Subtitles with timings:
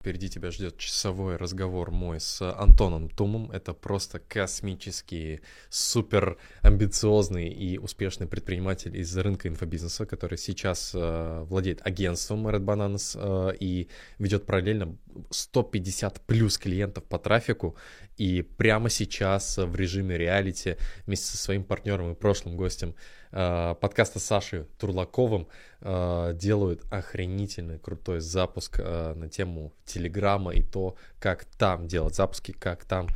[0.00, 3.50] Впереди тебя ждет часовой разговор мой с Антоном Тумом.
[3.50, 11.86] Это просто космический, супер амбициозный и успешный предприниматель из рынка инфобизнеса, который сейчас э, владеет
[11.86, 14.96] агентством Red Bananas э, и ведет параллельно
[15.28, 17.76] 150 плюс клиентов по трафику.
[18.16, 22.94] И прямо сейчас в режиме реалити вместе со своим партнером и прошлым гостем
[23.32, 25.48] э, подкаста Сашей Турлаковым
[25.80, 32.52] э, делают охренительный крутой запуск э, на тему Телеграма и то, как там делать запуски,
[32.52, 33.08] как там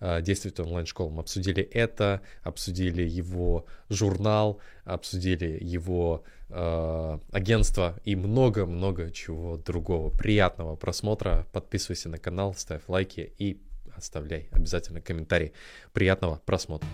[0.00, 1.20] э, действовать онлайн-школам.
[1.20, 10.10] Обсудили это, обсудили его журнал, обсудили его э, агентство и много-много чего другого.
[10.10, 13.60] Приятного просмотра, подписывайся на канал, ставь лайки и
[13.96, 15.52] оставляй обязательно комментарий.
[15.92, 16.88] Приятного просмотра.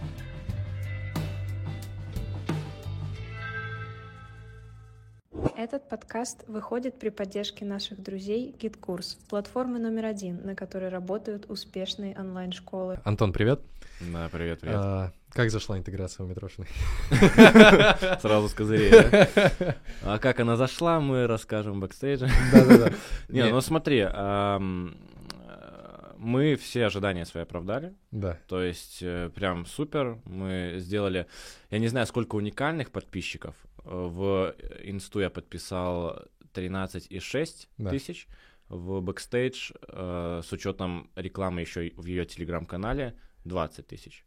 [5.56, 12.16] Этот подкаст выходит при поддержке наших друзей GitKurs, платформы номер один, на которой работают успешные
[12.18, 13.00] онлайн-школы.
[13.04, 13.60] Антон, привет.
[14.00, 14.76] Да, привет, привет.
[14.76, 16.68] А, как зашла интеграция у Митрошиной?
[18.20, 19.76] Сразу с козырей, да?
[20.02, 22.28] А как она зашла, мы расскажем в бэкстейдже.
[22.52, 22.92] Да-да-да.
[23.28, 24.06] Не, ну смотри,
[26.24, 27.94] мы все ожидания свои оправдали.
[28.10, 28.38] Да.
[28.48, 30.18] То есть э, прям супер.
[30.24, 31.26] Мы сделали,
[31.70, 33.54] я не знаю, сколько уникальных подписчиков.
[33.84, 37.90] В инсту я подписал 13,6 Да.
[37.90, 38.26] тысяч.
[38.68, 44.24] В бэкстейдж э, с учетом рекламы еще в ее телеграм-канале 20 тысяч.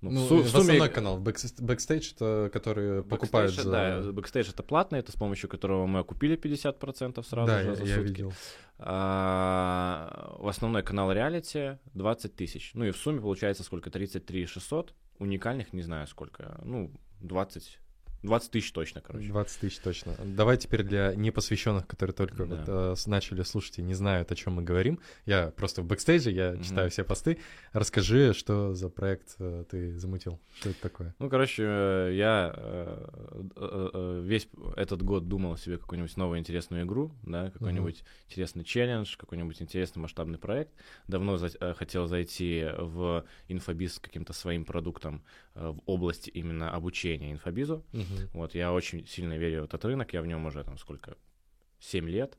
[0.00, 4.02] Ну, в су- в сумме- основной канал, бэкс- бэкстейдж, это которые покупают Бэкстейдж, за...
[4.02, 7.74] Да, бэкстейдж это платный, это с помощью которого мы окупили 50% сразу Да, же я,
[7.76, 8.08] за я сутки.
[8.08, 8.32] видел.
[8.78, 12.72] А, в основной канал реалити 20 тысяч.
[12.74, 13.90] Ну и в сумме получается сколько?
[13.90, 14.94] 33 600.
[15.18, 16.60] Уникальных не знаю сколько.
[16.64, 17.78] Ну, 20,
[18.22, 19.28] 20 тысяч точно, короче.
[19.28, 20.14] 20 тысяч точно.
[20.24, 22.56] Давай теперь для непосвященных, которые только Да.
[22.56, 25.00] вот, э, начали слушать и не знают, о чем мы говорим.
[25.26, 26.62] Я просто в бэкстейдже, я Мгм.
[26.62, 27.38] читаю все посты.
[27.72, 31.14] Расскажи, что за проект э, ты замутил, что это такое.
[31.18, 33.06] Ну, короче, э, я э,
[33.56, 39.16] э, э, весь этот год думал себе какую-нибудь новую интересную игру, да, какой-нибудь интересный челлендж,
[39.16, 40.72] какой-нибудь интересный масштабный проект.
[41.08, 45.22] Давно за- э, хотел зайти в инфобиз с каким-то своим продуктом
[45.54, 47.84] э, в области именно обучения инфобизу.
[48.32, 51.16] Вот, я очень сильно верю в этот рынок, я в нем уже там сколько,
[51.80, 52.38] 7 лет.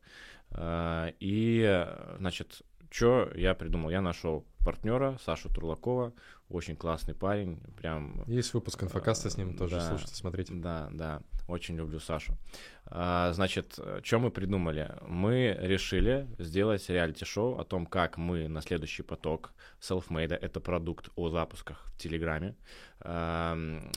[0.52, 1.88] А, И,
[2.20, 3.90] значит, что я придумал?
[3.90, 6.14] Я нашел партнера Сашу Турлакова,
[6.50, 9.90] очень классный парень, прям Есть выпуск инфокаста с ним, тоже Да.
[9.90, 10.54] слушайте, смотрите.
[10.54, 12.38] да, да, очень люблю Сашу.
[12.86, 14.92] А, значит, что мы придумали?
[15.08, 21.30] Мы решили сделать реалити-шоу о том, как мы на следующий поток Selfmade, это продукт о
[21.30, 22.56] запусках в Телеграме,
[23.00, 23.92] ам,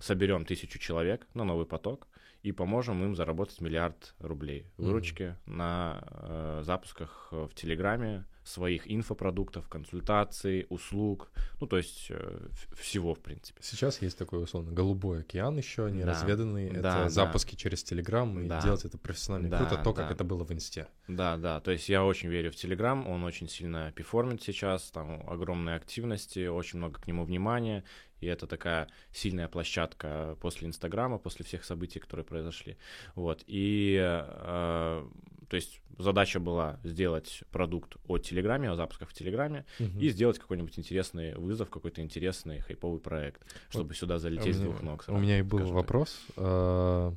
[0.00, 2.06] соберем тысячу человек на новый поток
[2.42, 10.66] и поможем им заработать миллиард рублей выручки на э, запусках в Телеграме своих инфопродуктов, консультаций,
[10.70, 11.30] услуг,
[11.60, 13.60] ну, то есть э, всего, в принципе.
[13.62, 16.70] Сейчас есть такой, условно, голубой океан еще, неразведанный.
[16.70, 17.08] Да, это да.
[17.10, 18.60] запуски через Телеграм, и Да.
[18.62, 20.14] делать это профессионально Да, круто, то, как да.
[20.14, 20.88] это было в Инсте.
[21.06, 25.22] Да, да, то есть я очень верю в Телеграм, он очень сильно перформит сейчас, там
[25.28, 27.84] огромные активности, очень много к нему внимания,
[28.20, 32.76] и это такая сильная площадка после Инстаграма, после всех событий, которые произошли.
[33.14, 35.08] Вот, и, э,
[35.50, 39.98] то есть задача была сделать продукт о Телеграме, о запусках в Телеграме, Мгм.
[39.98, 45.04] и сделать какой-нибудь интересный вызов, какой-то интересный хайповый проект, чтобы сюда залететь с двух ног.
[45.08, 45.68] У меня и был так.
[45.68, 46.16] вопрос.
[46.36, 47.12] А,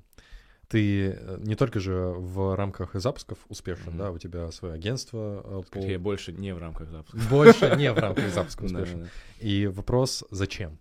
[0.70, 3.98] Ты э, не только же в рамках запусков успешен, Мгм.
[3.98, 7.20] да, у тебя свое агентство э, по- Скорее, больше не в рамках запуска.
[7.30, 9.08] больше не в рамках запуска Да, успешен.
[9.40, 10.80] И вопрос, зачем?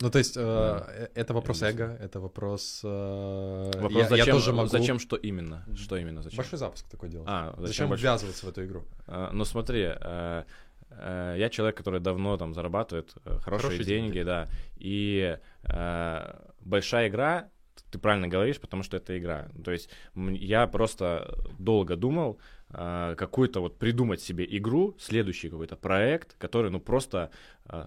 [0.00, 0.86] Ну, то есть, э, Да.
[0.88, 2.80] э, это вопрос Я эго, это вопрос...
[2.84, 4.68] э, Вопрос, я, я зачем, тоже могу...
[4.68, 5.64] зачем что именно?
[5.74, 6.36] Что именно зачем?
[6.36, 7.26] Большой запуск такой делать.
[7.30, 8.02] А, зачем зачем, большой?
[8.04, 8.84] ввязываться в эту игру?
[9.06, 10.44] А, Ну смотри, э,
[10.90, 14.22] э, я человек, который давно там зарабатывает э, хорошие, Хорошие деньги, деньги.
[14.22, 14.48] да.
[14.76, 17.48] И э, большая игра,
[17.90, 19.48] ты правильно говоришь, потому что это игра.
[19.64, 26.70] То есть я просто долго думал, какую-то вот придумать себе игру, следующий какой-то проект, который,
[26.72, 27.30] ну, просто,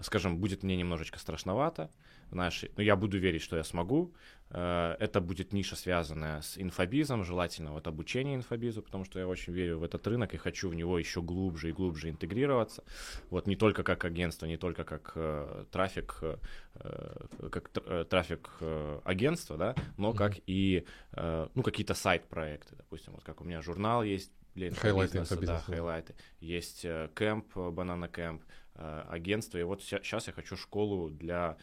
[0.02, 1.90] скажем, будет мне немножечко страшновато,
[2.30, 4.12] знаешь, ну, я буду верить, что я смогу.
[4.50, 9.52] Э, Это будет ниша, связанная с инфобизом, желательно вот обучение инфобизу, потому что я очень
[9.52, 12.82] верю в этот рынок и хочу в него еще глубже и глубже интегрироваться.
[13.30, 16.36] Вот не только как агентство, не только как э, трафик, э,
[16.74, 20.18] э, как тр- э, трафик э, агентства, да, но Мгм.
[20.18, 25.18] как и э, ну какие-то сайт-проекты, допустим, вот как у меня журнал есть для Хайлайты
[25.18, 25.72] инфобизнеса, инфобизнеса, да.
[25.72, 28.42] хайлайты, есть кэмп, банана кэмп,
[28.74, 31.56] агентство, и вот сейчас я хочу школу для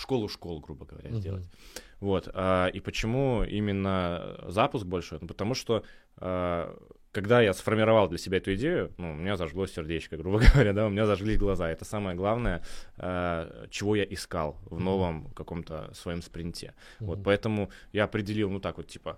[0.00, 1.18] школу школ, грубо говоря, Мгм.
[1.20, 1.48] сделать.
[2.00, 2.28] Вот.
[2.32, 5.18] а, И почему именно запуск большой?
[5.20, 5.84] Ну, потому что
[6.16, 6.76] а,
[7.14, 10.86] когда я сформировал для себя эту идею, ну, у меня зажгло сердечко, грубо говоря, да,
[10.86, 11.70] у меня зажгли глаза.
[11.70, 12.62] Это самое главное,
[12.98, 16.66] э, чего я искал в новом каком-то своем спринте.
[16.66, 17.04] Mm-hmm.
[17.06, 19.16] Вот поэтому я определил, ну так вот, типа,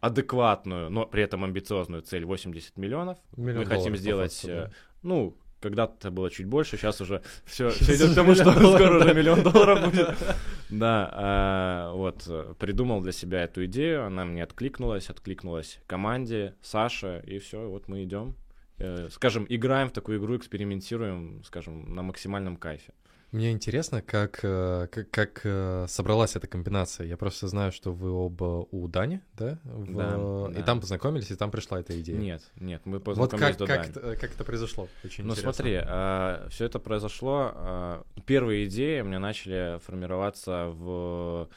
[0.00, 3.18] адекватную, но при этом амбициозную цель 80 миллионов.
[3.36, 4.70] Миллион Мы хотим сделать, факту, да.
[5.02, 9.14] ну, когда-то было чуть больше, сейчас уже все, все идет к тому, что скоро уже
[9.14, 10.16] миллион долларов будет.
[10.68, 17.38] Да, а, вот, придумал для себя эту идею, она мне откликнулась, откликнулась команде, Саше, и
[17.38, 18.34] все, вот мы идем.
[18.78, 22.92] Э, скажем, играем в такую игру, экспериментируем, скажем, на максимальном кайфе.
[23.32, 27.06] Мне интересно, как, э, как, как э, собралась эта комбинация.
[27.06, 29.58] Я просто знаю, что вы оба у Дани, да?
[29.64, 29.94] В...
[29.94, 30.62] Да, И да.
[30.62, 32.16] там познакомились, и там пришла эта идея.
[32.16, 34.16] Нет, нет, мы познакомились вот как, до как, Дани.
[34.16, 34.88] как это произошло?
[35.04, 35.52] Очень ну интересно.
[35.52, 37.50] смотри, а, все это произошло...
[37.54, 41.48] А, первые идеи у меня начали формироваться в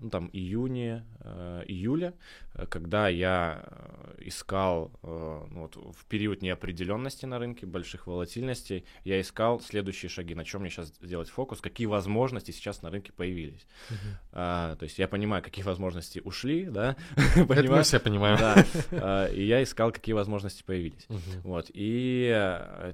[0.00, 2.14] ну, там, июне, э, июле,
[2.54, 3.64] э, когда я
[4.18, 10.44] искал, ну, вот, в период неопределенности на рынке, больших волатильностей, я искал следующие шаги, на
[10.44, 13.66] чем мне сейчас сделать фокус, какие возможности сейчас на рынке появились.
[13.90, 13.96] Uh-huh.
[14.32, 16.96] А, то есть я понимаю, какие возможности ушли, да,
[17.34, 18.38] понимаю, мы все понимаем.
[18.38, 21.06] Да, и я искал, какие возможности появились.
[21.08, 21.40] Uh-huh.
[21.42, 22.30] Вот, и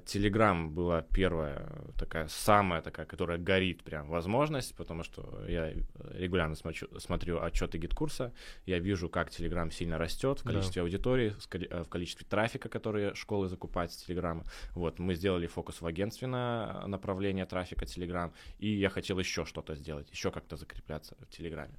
[0.05, 1.67] Telegram была первая
[1.97, 5.73] такая, самая такая, которая горит прям возможность, потому что я
[6.13, 8.31] регулярно смотрю, смотрю отчеты GetCourse а,
[8.65, 10.83] я вижу, как Telegram сильно растет в количестве да.
[10.83, 14.43] аудитории, э, в количестве трафика, которые школы закупают с Telegram.
[14.75, 19.75] Вот, мы сделали фокус в агентстве на направление трафика Telegram, и я хотел еще что-то
[19.75, 21.73] сделать, еще как-то закрепляться в Телеграме.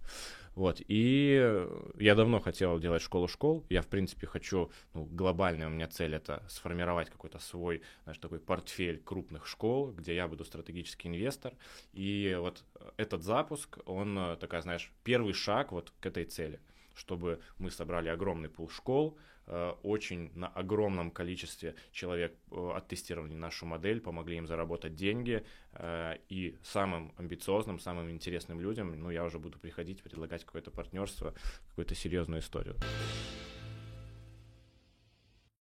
[0.54, 1.66] Вот, и
[1.98, 6.14] я давно хотел делать школу школ, я, в принципе, хочу, ну, глобальная у меня цель—
[6.16, 11.54] это сформировать какой-то свой, знаешь, такой портфель крупных школ, где я буду стратегический инвестор,
[11.92, 12.64] и вот
[12.96, 16.60] этот запуск, он э, такая, знаешь, первый шаг вот к этой цели,
[16.94, 24.00] чтобы мы собрали огромный пул школ, очень на огромном количестве человек э, оттестировали нашу модель,
[24.00, 29.58] помогли им заработать деньги, э, и самым амбициозным, самым интересным людям, ну, я уже буду
[29.58, 31.34] приходить, предлагать какое-то партнерство,
[31.68, 32.76] какую-то серьезную историю.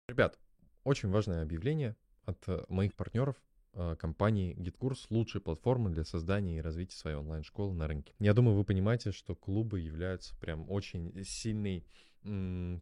[0.08, 0.38] Ребят,
[0.84, 1.94] очень важное объявление
[2.24, 3.36] от моих партнеров
[3.98, 8.14] компании GetCourse лучшей платформы для создания и развития своей онлайн-школы на рынке.
[8.18, 11.86] Я думаю, вы понимаете, что клубы являются прям очень сильной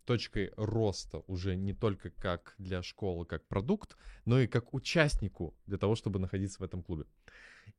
[0.05, 5.79] точкой роста уже не только как для школы, как продукт, но и как участнику для
[5.79, 7.05] того, чтобы находиться в этом клубе.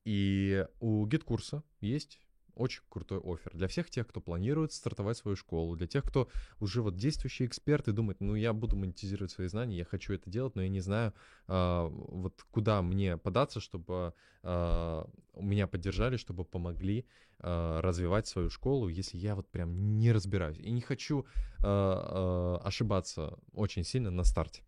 [0.04, 2.20] И у GetCourse а есть
[2.58, 6.28] очень крутой оффер для всех тех, кто планирует стартовать свою школу, для тех, кто
[6.60, 10.30] уже вот действующий эксперт и думает, ну я буду монетизировать свои знания, я хочу это
[10.30, 11.14] делать, но я не знаю,
[11.48, 14.14] э, вот куда мне податься, чтобы
[14.44, 15.06] э,
[15.36, 17.06] меня поддержали, чтобы помогли
[17.40, 21.26] э, развивать свою школу, если я вот прям не разбираюсь и не хочу
[21.60, 24.64] э, э, ошибаться очень сильно на старте.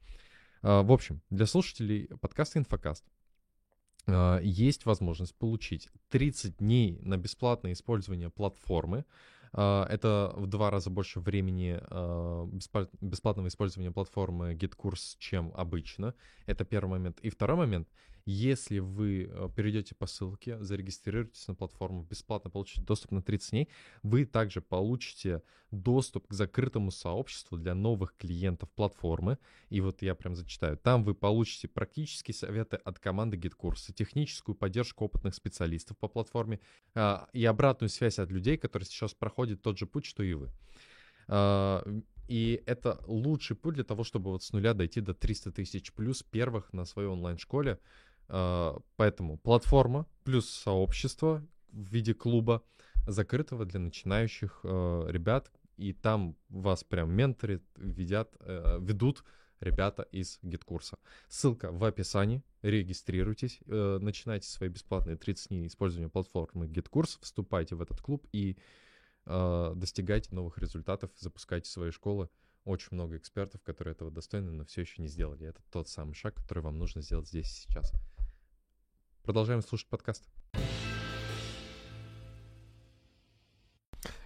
[0.62, 3.19] Э, в общем, для слушателей подкаста «Инфокаст» А,
[4.42, 9.06] есть возможность получить 30 дней на бесплатное использование платформы.
[9.52, 12.50] А, это в два раза больше времени а,
[13.02, 16.14] бесплатного использования платформы GitKurs, чем обычно.
[16.46, 17.20] Это первый момент.
[17.22, 17.88] И второй момент—
[18.30, 23.70] если вы э, перейдете по ссылке, зарегистрируетесь на платформу, бесплатно получите доступ на 30 дней,
[24.04, 25.42] вы также получите
[25.72, 29.40] доступ к закрытому сообществу для новых клиентов платформы.
[29.70, 30.78] И вот я прям зачитаю.
[30.78, 36.60] Там вы получите практические советы от команды GitKursa, техническую поддержку опытных специалистов по платформе
[36.94, 40.52] а, и обратную связь от людей, которые сейчас проходят тот же путь, что и вы.
[41.28, 41.84] А,
[42.30, 46.22] и это лучший путь для того, чтобы вот с нуля дойти до 300 тысяч плюс
[46.22, 47.80] первых на своей онлайн-школе.
[48.30, 52.64] А, поэтому платформа плюс сообщество в виде клуба
[53.08, 59.24] закрытого для начинающих э, ребят, и там вас прям менторят, ведят, э, ведут
[59.60, 61.00] ребята из GetCourse а.
[61.28, 62.44] Ссылка в описании.
[62.62, 68.58] Регистрируйтесь, э, начинайте свои бесплатные 30 дней использования платформы GetCourse, вступайте в этот клуб и
[69.26, 72.30] достигайте новых результатов, запускайте свои школы.
[72.64, 75.46] Очень много экспертов, которые этого достойны, но все еще не сделали.
[75.46, 77.94] Это тот самый шаг, который вам нужно сделать здесь сейчас.
[79.24, 80.24] Продолжаем слушать подкаст.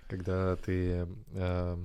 [0.07, 1.77] Когда ты, э,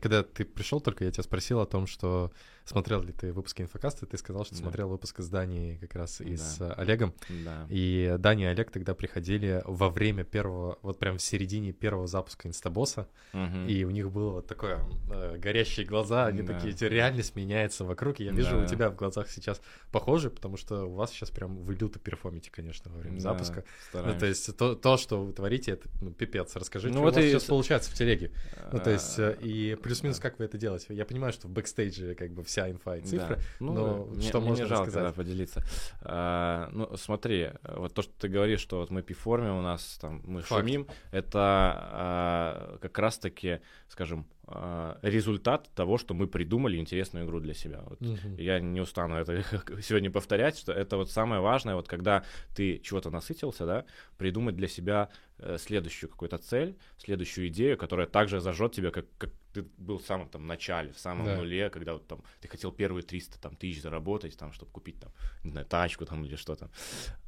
[0.00, 2.32] когда ты пришел только, я тебя спросил о том, что
[2.64, 4.60] смотрел ли ты выпуски инфокаста, ты сказал, что да.
[4.60, 6.42] смотрел выпуск из Дании как раз и да.
[6.42, 7.14] с Олегом.
[7.44, 7.66] Да.
[7.68, 12.48] И Дани и Олег тогда приходили во время первого, вот прям в середине первого запуска
[12.48, 13.66] инстабосса, угу.
[13.68, 14.80] и у них было вот такое
[15.10, 16.58] э, горящие глаза, они да.
[16.58, 18.64] такие, реальность меняется вокруг, и я вижу да.
[18.64, 22.50] у тебя в глазах сейчас похоже, потому что у вас сейчас прям вы люто перформите,
[22.50, 23.64] конечно, во время да, запуска.
[23.88, 24.14] Стараемся.
[24.14, 26.54] Ну, то есть то, то, что вы творите, это ну, пипец.
[26.56, 27.28] Расскажите, ну, что вот у вас и...
[27.30, 28.32] сейчас получается в телеге.
[28.72, 30.86] Ну, то есть, э, и плюс-минус как вы это делаете?
[30.90, 33.42] Я понимаю, что в бэкстейдже как бы вся инфа и цифры, Да.
[33.58, 35.04] Ну, но мне, что мне можно жалко рассказать?
[35.10, 35.64] да, поделиться.
[36.02, 40.22] А, ну, смотри, вот то, что ты говоришь, что вот мы перформим, у нас там
[40.24, 40.60] мы Факт.
[40.60, 43.58] шумим, это а, как раз-таки,
[43.88, 47.82] скажем, а, результат того, что мы придумали интересную игру для себя.
[47.86, 48.36] Вот Мгм.
[48.36, 49.42] я не устану это
[49.82, 52.22] сегодня повторять, что это вот самое важное, вот когда
[52.54, 53.84] ты чего-то насытился, да,
[54.16, 55.08] придумать для себя
[55.38, 60.06] э, следующую какую-то цель, следующую идею, которая также зажжет тебя, как, как ты был в
[60.06, 61.36] самом там начале, в самом Да.
[61.36, 65.12] нуле, когда вот там ты хотел первые 300 там, тысяч заработать, там, чтобы купить там,
[65.44, 66.68] не знаю, тачку там или что-то.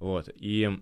[0.01, 0.81] Вот, и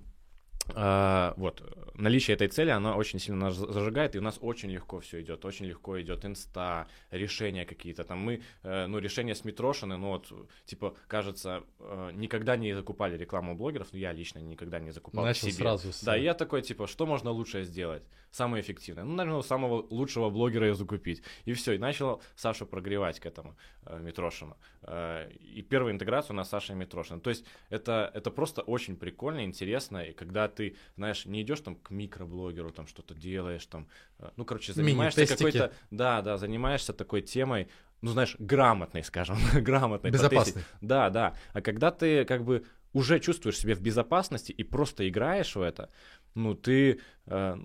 [0.75, 1.63] а, вот,
[1.95, 5.21] наличие этой цели, она очень сильно нас за- зажигает, и у нас очень легко все
[5.21, 8.19] идет, очень легко идет инста, решения какие-то там.
[8.19, 10.33] Мы, э, ну, решения с Митрошины, ну, вот,
[10.65, 15.25] типа, кажется, э, никогда не закупали рекламу у блогеров, ну, я лично никогда не закупал
[15.25, 15.65] Начал себе.
[15.65, 16.03] сразу с...
[16.03, 18.03] Да, я такой, типа, что можно лучше сделать?
[18.31, 19.05] Самое эффективное.
[19.05, 21.23] Ну, наверное, самого лучшего блогера ее закупить.
[21.45, 23.57] И все, и начал Сашу прогревать к этому,
[23.87, 24.57] э, Митрошину.
[24.83, 27.21] Э, и первая интеграция у нас Саша и Митрошина.
[27.21, 31.77] То есть это, это просто очень прикольно, интересно, и когда ты, знаешь, не идешь там
[31.77, 37.23] к микроблогеру, там что-то делаешь, там, э, ну, короче, занимаешься какой-то, да, да, занимаешься такой
[37.23, 37.69] темой,
[38.01, 40.11] ну, знаешь, грамотной, скажем, грамотной.
[40.13, 40.61] тестингу.
[40.81, 41.35] Да, да.
[41.53, 45.91] А когда ты как бы уже чувствуешь себя в безопасности и просто играешь в это,
[46.35, 46.97] ну, ты, э,
[47.27, 47.57] э,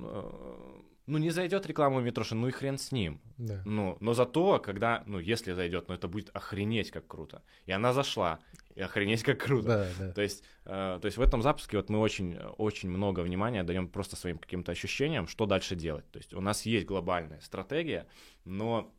[1.09, 3.19] ну, не зайдет реклама у Митрошина, ну и хрен с ним.
[3.37, 3.61] Да.
[3.65, 7.41] Ну, но зато, когда, ну, если зайдет, ну, это будет охренеть как круто.
[7.65, 8.39] И она зашла,
[8.79, 9.67] и охренеть как круто.
[9.67, 10.13] Да, да.
[10.13, 13.89] То есть, э, то есть в этом запуске вот мы очень, очень много внимания даем
[13.89, 16.09] просто своим каким-то ощущениям, что дальше делать.
[16.11, 18.07] То есть у нас есть глобальная стратегия,
[18.45, 18.89] но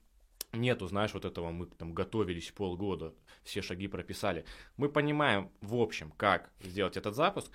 [0.52, 4.44] нету, знаешь, вот этого, мы там готовились полгода, все шаги прописали.
[4.76, 7.50] Мы понимаем, в общем, как сделать этот запуск.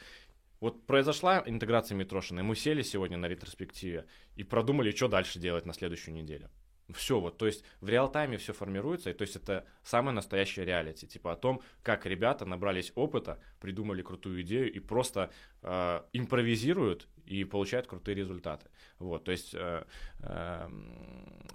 [0.61, 5.67] Вот произошла интеграция Митрошина, и мы сели сегодня на ретроспективе и продумали, что дальше делать
[5.67, 6.49] на следующую неделю.
[6.93, 11.07] Все, вот, то есть в реал-тайме все формируется, и то есть это самое настоящее реалити,
[11.07, 15.31] типа о том, как ребята набрались опыта, придумали крутую идею и просто
[15.63, 18.69] э, импровизируют и получают крутые результаты.
[18.99, 19.83] Вот, то есть, э,
[20.19, 20.69] э,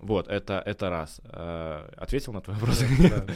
[0.00, 1.20] вот, это, это раз.
[1.25, 2.82] Э, ответил на твой вопрос?
[2.99, 3.34] Да, да.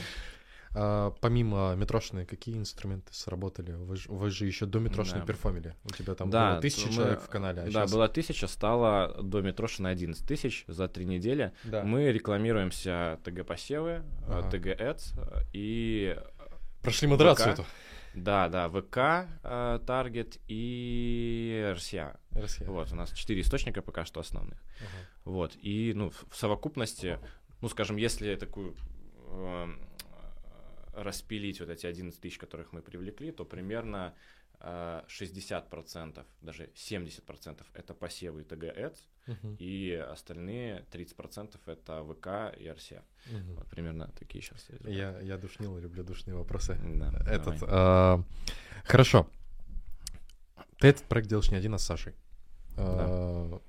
[0.77, 3.73] А, помимо Митрошиной, какие инструменты сработали?
[3.73, 5.27] Вы, ж- вы же еще до Митрошиной Да.
[5.27, 5.75] перформили.
[5.85, 8.47] У тебя там Да, было тысяча мы- человек в канале, а да, щас- было тысяча,
[8.49, 11.53] стало до Митрошина 11 тысяч за три недели.
[11.65, 11.85] Да.
[11.85, 14.51] Мы рекламируемся ТГ-посевы, Ага.
[14.51, 16.19] ТГ-Ads и
[16.83, 17.61] Прошли модерацию ВК.
[17.61, 17.69] эту.
[18.17, 22.17] Да, да, ВК, э, Таргет и РСЯ.
[22.33, 22.69] Россия.
[22.69, 24.59] Вот, у нас четыре источника пока что основных.
[24.81, 24.89] Ага.
[25.25, 27.19] Вот, и, ну, в совокупности,
[27.61, 28.75] ну, скажем, если такую
[29.37, 29.67] э,
[30.97, 34.15] распилить вот эти 11 тысяч, которых мы привлекли, то примерно
[34.61, 38.93] э, 60%, даже 70% это посевы и ТГ
[39.27, 39.57] Мгм.
[39.59, 43.03] и остальные 30% это ВК и РСЯ.
[43.31, 43.55] Мгм.
[43.55, 44.69] Вот примерно такие сейчас.
[44.85, 46.79] Я, я душнил, люблю душные вопросы.
[46.99, 48.23] Да, Этот, а,
[48.85, 49.27] хорошо.
[50.79, 52.15] Ты этот проект делаешь не один, а с Сашей.
[52.77, 53.61] А,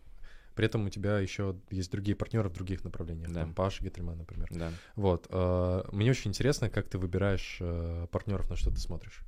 [0.56, 3.32] При этом у тебя еще есть другие партнеры в других направлениях.
[3.32, 3.42] Да.
[3.42, 4.48] Там Паша Гетельман, например.
[4.52, 4.72] Да.
[4.96, 5.28] Вот.
[5.30, 9.22] а, Мне очень интересно, как ты выбираешь э, партнеров, на что ты смотришь.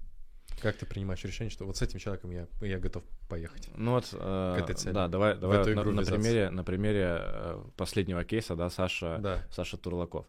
[0.61, 3.69] Как ты принимаешь решение, что вот с этим человеком я, я готов поехать.
[3.75, 4.93] Ну вот, э, К этой цели.
[4.93, 9.43] да, давай, давай вот на, на примере, на примере э, последнего кейса, да, Саша, Да.
[9.51, 10.25] Саша Турлаков.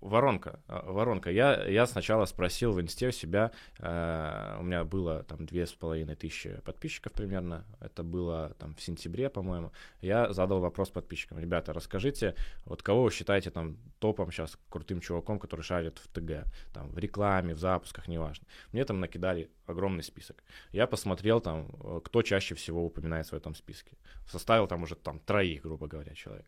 [0.00, 1.30] Воронка, э, воронка.
[1.30, 5.72] Я, я сначала спросил в инсте у себя, э, у меня было там две с
[5.72, 9.72] половиной тысячи подписчиков примерно, это было там в сентябре, по-моему.
[10.00, 15.38] Я задал вопрос подписчикам, ребята, расскажите, вот кого вы считаете там топом сейчас крутым чуваком,
[15.38, 18.46] который шарит в ТГ, там в рекламе, в запусках, неважно.
[18.72, 20.42] Мне там накидали огромный список.
[20.72, 23.92] Я посмотрел там, э, кто чаще всего упоминается в этом списке.
[24.26, 26.46] Составил там уже там троих, грубо говоря, человек.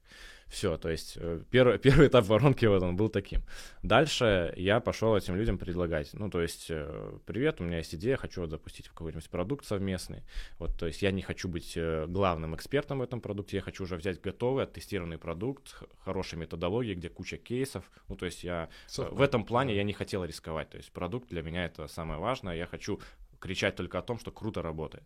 [0.53, 3.43] Все, то есть э, первый, первый этап воронки вот он был таким.
[3.83, 6.11] Дальше я пошел этим людям предлагать.
[6.13, 10.25] Ну, то есть, э, привет, у меня есть идея, хочу вот запустить какой-нибудь продукт совместный.
[10.59, 13.85] Вот, то есть я не хочу быть э, главным экспертом в этом продукте, я хочу
[13.85, 17.91] уже взять готовый, оттестированный продукт, хорошей методологии, где куча кейсов.
[18.11, 19.09] Ну, то есть я Всё.
[19.11, 20.69] в этом плане я не хотел рисковать.
[20.69, 22.57] То есть продукт для меня это самое важное.
[22.57, 23.01] Я хочу
[23.41, 25.05] кричать только о том, что круто работает.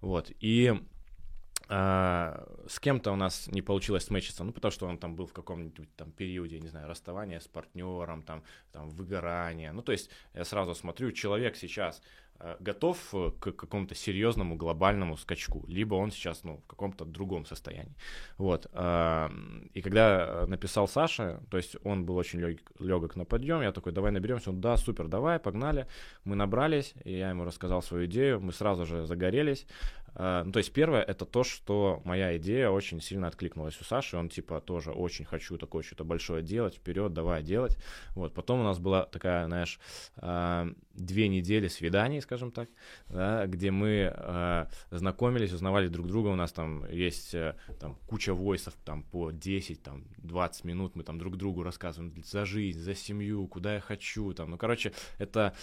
[0.00, 0.30] Вот.
[0.38, 0.72] И
[1.68, 5.88] с кем-то у нас не получилось сметчиться, ну, потому что он там был в каком-нибудь
[5.96, 8.42] там периоде, не знаю, расставания с партнером, там,
[8.72, 9.72] там, выгорания.
[9.72, 12.02] Ну, то есть я сразу смотрю, человек сейчас
[12.38, 17.46] э, готов э, к какому-то серьезному глобальному скачку, либо он сейчас, ну, в каком-то другом
[17.46, 17.94] состоянии.
[18.36, 18.66] Вот.
[18.72, 19.30] а,
[19.72, 22.40] И когда э, написал Саша, то есть он был очень
[22.78, 25.86] легок на подъем, я такой, давай наберемся, он, да, супер, давай, погнали.
[26.24, 29.66] Мы набрались, и я ему рассказал свою идею, мы сразу же загорелись.
[30.14, 34.16] Э, ну, то есть первое, это то, что моя идея очень сильно откликнулась у Саши,
[34.16, 37.78] он типа тоже очень хочу такое что-то большое делать, вперед, давай делать.
[38.14, 39.78] Вот, потом у нас была такая, знаешь,
[40.16, 42.68] э, две недели свиданий, скажем так,
[43.08, 47.34] да, где мы э, знакомились, узнавали друг друга, у нас там есть
[47.80, 52.44] там куча войсов, там по 10, там 20 минут мы там друг другу рассказываем за
[52.44, 55.54] жизнь, за семью, куда я хочу, там, ну, короче, это...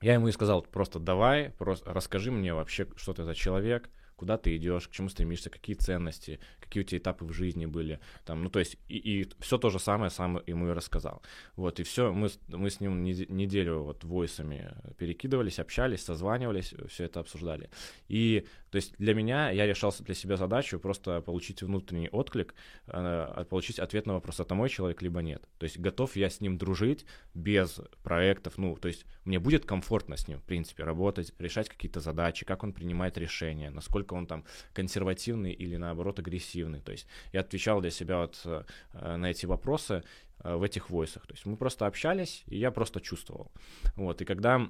[0.00, 4.38] Я ему и сказал, просто давай, просто расскажи мне вообще, что ты за человек, куда
[4.38, 8.44] ты идешь, к чему стремишься, какие ценности, какие у тебя этапы в жизни были, там,
[8.44, 11.20] ну, то есть, и, и все то же самое сам ему и рассказал.
[11.56, 17.18] Вот, и все, мы, мы с ним неделю вот войсами перекидывались, общались, созванивались, все это
[17.18, 17.70] обсуждали.
[18.06, 22.54] И, то есть, для меня, я решал для себя задачу просто получить внутренний отклик,
[22.86, 25.42] э, получить ответ на вопрос, это мой человек, либо нет.
[25.58, 30.16] То есть, готов я с ним дружить без проектов, ну, то есть, мне будет комфортно
[30.16, 34.44] с ним, в принципе, работать, решать какие-то задачи, как он принимает решения, насколько он там
[34.72, 36.59] консервативный или наоборот агрессивный.
[36.80, 40.02] То есть я отвечал для себя вот э, на эти вопросы
[40.44, 41.26] э, в этих войсах.
[41.26, 43.50] То есть мы просто общались, и я просто чувствовал.
[43.96, 44.68] Вот, и когда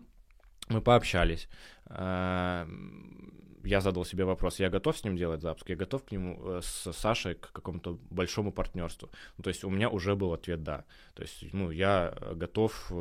[0.69, 1.49] мы пообщались,
[1.87, 2.67] э,
[3.65, 6.93] я задал себе вопрос, я готов с ним делать запуск, я готов к нему с
[6.93, 9.11] Сашей к какому-то большому партнерству.
[9.37, 10.85] Ну, то есть у меня уже был ответ да.
[11.15, 12.93] То есть, ну, я готов.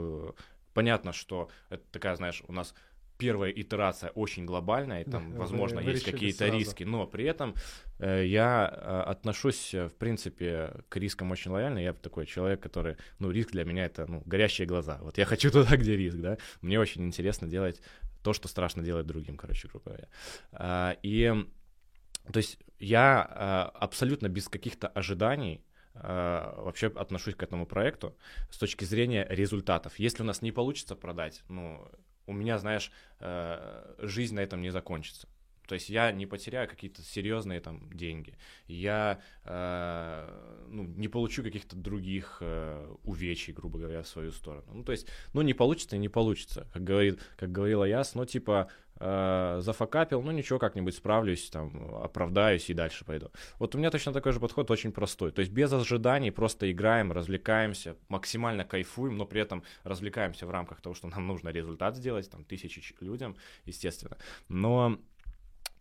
[0.73, 2.75] Понятно, что это такая, знаешь, у нас
[3.19, 7.53] первая итерация очень глобальная, и там, да, возможно, вы, есть какие-то риски, но при этом
[7.99, 11.79] э, я э, отношусь, э, в принципе, к рискам очень лояльно.
[11.79, 14.99] Я такой человек, который, ну, риск для меня это, ну, горящие глаза.
[15.01, 16.37] Вот я хочу туда, где риск, да.
[16.61, 17.81] Мне очень интересно делать
[18.23, 20.07] то, что страшно делать другим, короче, грубо говоря.
[20.53, 21.33] А, и,
[22.31, 25.61] то есть, я а, абсолютно без каких-то ожиданий
[25.93, 28.15] а, вообще отношусь к этому проекту
[28.49, 29.99] с точки зрения результатов.
[29.99, 31.85] Если у нас не получится продать, ну,
[32.29, 35.27] у меня, знаешь, э, жизнь на этом не закончится.
[35.67, 38.35] То есть я не потеряю какие-то серьезные там деньги,
[38.67, 44.65] я э, ну, не получу каких-то других э, увечий, грубо говоря, в свою сторону.
[44.73, 46.67] Ну, то есть, ну, не получится и не получится.
[46.73, 52.69] Как, говорит, как говорила Яс, ну, типа, э, зафакапил, ну, ничего, как-нибудь справлюсь, там, оправдаюсь
[52.69, 53.31] и дальше пойду.
[53.59, 55.31] Вот у меня точно такой же подход, очень простой.
[55.31, 60.81] То есть без ожиданий просто играем, развлекаемся, максимально кайфуем, но при этом развлекаемся в рамках
[60.81, 64.17] того, что нам нужно результат сделать, там, тысячи людям, естественно.
[64.47, 64.99] Но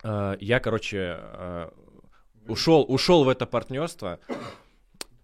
[0.03, 1.69] Э, я, короче, э,
[2.47, 4.19] ушел, ушел в это партнерство.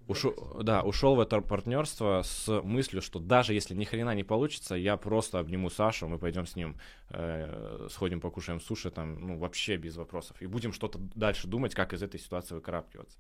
[0.08, 4.76] Ушел, да, ушел в это партнерство с мыслью, что даже если ни хрена не получится,
[4.76, 6.78] я просто обниму Сашу, мы пойдем с ним,
[7.10, 10.40] э, сходим покушаем суши, там, ну, вообще без вопросов.
[10.42, 13.18] И будем что-то дальше думать, как из этой ситуации выкарабкиваться.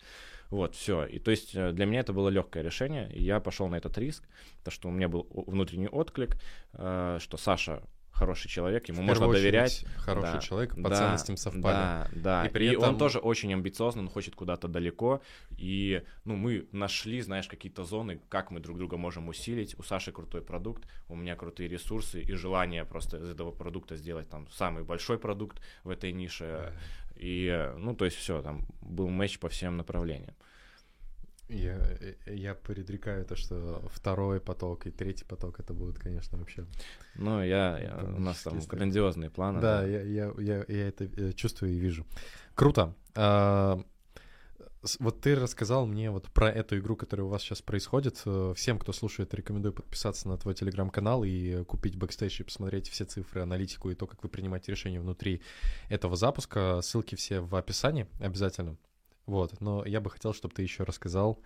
[0.51, 1.05] Вот, все.
[1.05, 3.97] И то есть э, для меня это было легкое решение, и я пошел на этот
[3.97, 4.23] риск,
[4.63, 6.37] то что у меня был внутренний отклик,
[6.73, 7.81] э, что Саша
[8.15, 9.85] хороший человек, ему можно доверять.
[9.97, 11.63] Хороший да, человек, по да, ценностям совпали.
[11.63, 12.45] Да, да.
[12.45, 12.89] И, при и этом...
[12.89, 15.21] он тоже очень амбициозный, он хочет куда-то далеко.
[15.57, 19.77] И ну, мы нашли, знаешь, какие-то зоны, как мы друг друга можем усилить.
[19.77, 24.29] У Саши крутой продукт, у меня крутые ресурсы и желание просто из этого продукта сделать
[24.29, 26.45] там самый большой продукт в этой нише.
[26.45, 26.73] Да.
[27.17, 30.35] И, ну, то есть все, там был матч по всем направлениям.
[31.47, 36.65] Я, э, я предрекаю то, что второй поток и третий поток это будут, конечно, вообще.
[37.15, 39.61] Ну, я, я у нас там грандиозные планы.
[39.61, 39.87] Да, да.
[39.87, 42.05] Я, я, я, я это э, чувствую и вижу.
[42.55, 42.95] Круто.
[43.15, 43.79] А,
[44.99, 48.21] вот ты рассказал мне вот про эту игру, которая у вас сейчас происходит.
[48.25, 53.05] Э, всем, кто слушает, рекомендую подписаться на твой телеграм-канал и купить бэкстейдж и посмотреть все
[53.05, 55.41] цифры, аналитику и то, как вы принимаете решения внутри
[55.89, 56.81] этого запуска.
[56.81, 58.77] Ссылки все в описании обязательно.
[59.25, 61.39] Вот, но я бы хотел, чтобы ты еще рассказал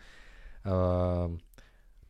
[0.63, 1.37] э,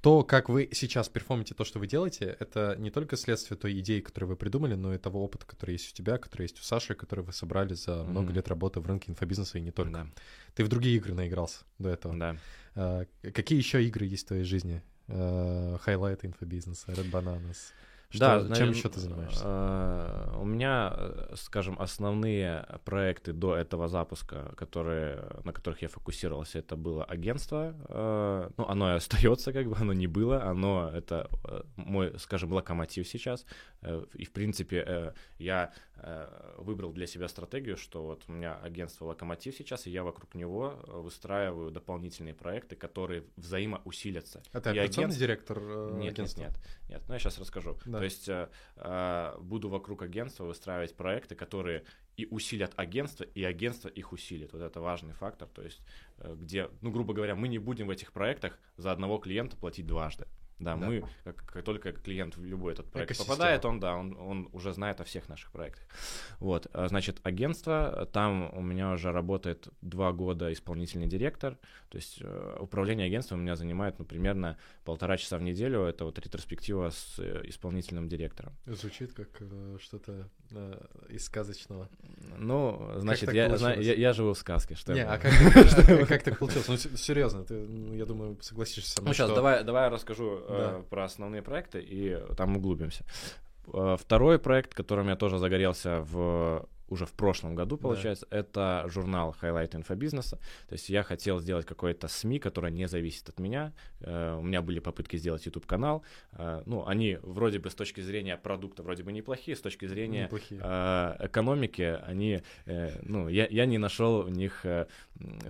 [0.02, 4.00] то, как вы сейчас перформите то, что вы делаете, это не только следствие той идеи,
[4.00, 6.96] которую вы придумали, но и того опыта, который есть у тебя, который есть у Саши,
[6.96, 8.08] который вы собрали за mm-hmm.
[8.08, 9.92] много лет работы в рынке инфобизнеса и не только.
[9.92, 10.08] Да.
[10.56, 12.16] Ты в другие игры наигрался до этого.
[12.16, 12.38] Да.
[12.76, 14.82] Э, какие еще игры есть в твоей жизни?
[15.08, 17.74] Э, хайлайты инфобизнеса, Red Bananas.
[18.10, 19.44] Что, да, чем наверное, еще ты занимаешься?
[19.46, 26.58] Э, у меня, э, скажем, основные проекты до этого запуска, которые, на которых я фокусировался,
[26.58, 27.76] это было агентство.
[27.88, 30.42] Э, ну, оно и остается, как бы, оно не было.
[30.44, 31.30] Оно это
[31.76, 33.46] мой, скажем, локомотив сейчас.
[34.16, 35.72] И, в принципе, я
[36.58, 40.80] выбрал для себя стратегию, что вот у меня агентство локомотив сейчас, и я вокруг него
[40.88, 44.42] выстраиваю дополнительные проекты, которые взаимоусилятся.
[44.52, 45.20] А ты операционный агент...
[45.20, 45.60] директор
[45.94, 46.42] нет, агентства?
[46.42, 47.02] Нет, нет, нет.
[47.08, 47.78] Ну, я сейчас расскажу.
[47.86, 48.00] Да.
[48.00, 51.84] То есть э, э, буду вокруг агентства выстраивать проекты, которые
[52.18, 54.54] и усилят агентство, и агентство их усилит.
[54.54, 55.48] Вот это важный фактор.
[55.48, 55.82] То есть,
[56.18, 59.86] э, где, ну, грубо говоря, мы не будем в этих проектах за одного клиента платить
[59.86, 60.28] дважды.
[60.60, 60.88] Да, Да.
[60.88, 63.36] мы, как, как только клиент в любой этот проект Экосистема.
[63.36, 65.84] попадает, он, да, он, он уже знает о всех наших проектах.
[66.40, 71.58] Вот, а, значит, агентство, там у меня уже работает два года исполнительный директор,
[71.90, 76.06] то есть э, управление агентством у меня занимает, ну, примерно полтора часа в неделю, это
[76.06, 78.54] вот ретроспектива с э, исполнительным директором.
[78.66, 81.90] Звучит как э, что-то э, из сказочного.
[82.38, 85.18] Ну, значит, я, зна- я, я живу в сказке, что Не, я а
[86.08, 86.68] как, так получилось?
[86.68, 89.90] Ну, серьезно, ты, ну, я думаю, согласишься со мной, Ну, сейчас давай, давай
[90.50, 90.84] расскажу э, Да.
[90.90, 93.04] про основные проекты и там углубимся.
[93.74, 97.82] Э, Второй проект, которым я тоже загорелся в уже в прошлом году, Да.
[97.84, 100.38] получается, это журнал Highlight инфобизнеса.
[100.68, 103.74] То есть я хотел сделать какое-то СМИ, которое не зависит от меня.
[104.02, 106.04] Э, У меня были попытки сделать YouTube-канал.
[106.34, 110.24] Э, Ну, они вроде бы с точки зрения продукта вроде бы неплохие, с точки зрения
[110.24, 110.62] Неплохие.
[110.64, 114.86] э, экономики, они, э, ну, я, я не нашел в них э,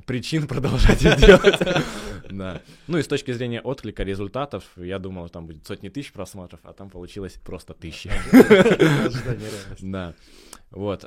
[0.06, 1.60] причин продолжать это делать.
[2.32, 2.62] Да.
[2.88, 6.74] Ну и с точки зрения отклика результатов, я думал, там будет сотни тысяч просмотров, а
[6.74, 8.12] там получилось просто тысячи.
[9.82, 10.14] Да.
[10.72, 11.06] Вот.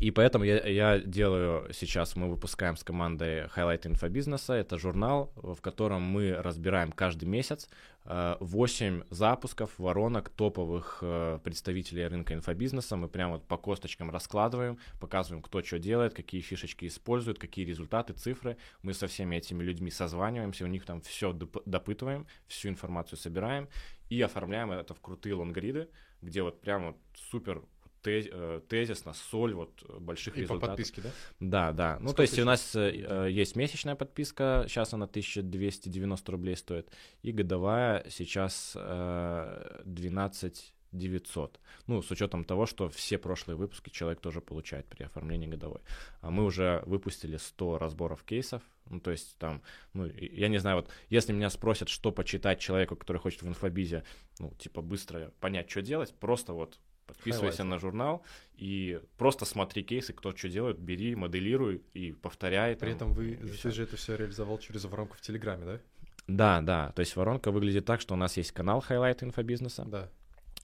[0.00, 4.54] И поэтому я, я делаю сейчас, мы выпускаем с командой Highlight инфобизнеса.
[4.54, 7.68] Это журнал, в котором мы разбираем каждый месяц
[8.06, 12.96] 8 запусков, воронок топовых э, представителей рынка инфобизнеса.
[12.96, 18.14] Мы прямо вот по косточкам раскладываем, показываем, кто что делает, какие фишечки используют, какие результаты,
[18.14, 18.56] цифры.
[18.82, 23.68] Мы со всеми этими людьми созваниваемся, у них там все допытываем, всю информацию собираем
[24.08, 25.90] и оформляем это в крутые лонгриды,
[26.22, 26.96] где вот прямо
[27.30, 30.68] супер э, тезисно, соль вот э, больших И по результатов.
[30.76, 31.10] подписке, да?
[31.40, 31.98] Да, да.
[32.00, 32.46] Ну, Сколько то есть у сейчас?
[32.46, 36.90] нас э, э, есть месячная подписка, сейчас она 1290 рублей стоит,
[37.22, 41.60] и годовая сейчас э, 12 900.
[41.86, 45.80] Ну, с учетом того, что все прошлые выпуски человек тоже получает при оформлении годовой.
[46.20, 48.62] А мы уже выпустили 100 разборов кейсов.
[48.86, 52.96] Ну, то есть там, ну, я не знаю, вот если меня спросят, что почитать человеку,
[52.96, 54.04] который хочет в инфобизе,
[54.40, 56.80] ну, типа быстро понять, что делать, просто вот
[57.10, 57.64] подписывайся Хайлайты.
[57.64, 58.22] на журнал
[58.56, 62.76] и просто смотри кейсы, кто что делает, бери, моделируй и повторяй.
[62.76, 63.70] При там, этом вы, всё.
[63.70, 65.80] же это все реализовал через воронку в Телеграме, да?
[66.26, 66.92] Да, да.
[66.92, 70.08] То есть воронка выглядит так, что у нас есть канал Highlight инфобизнеса Да.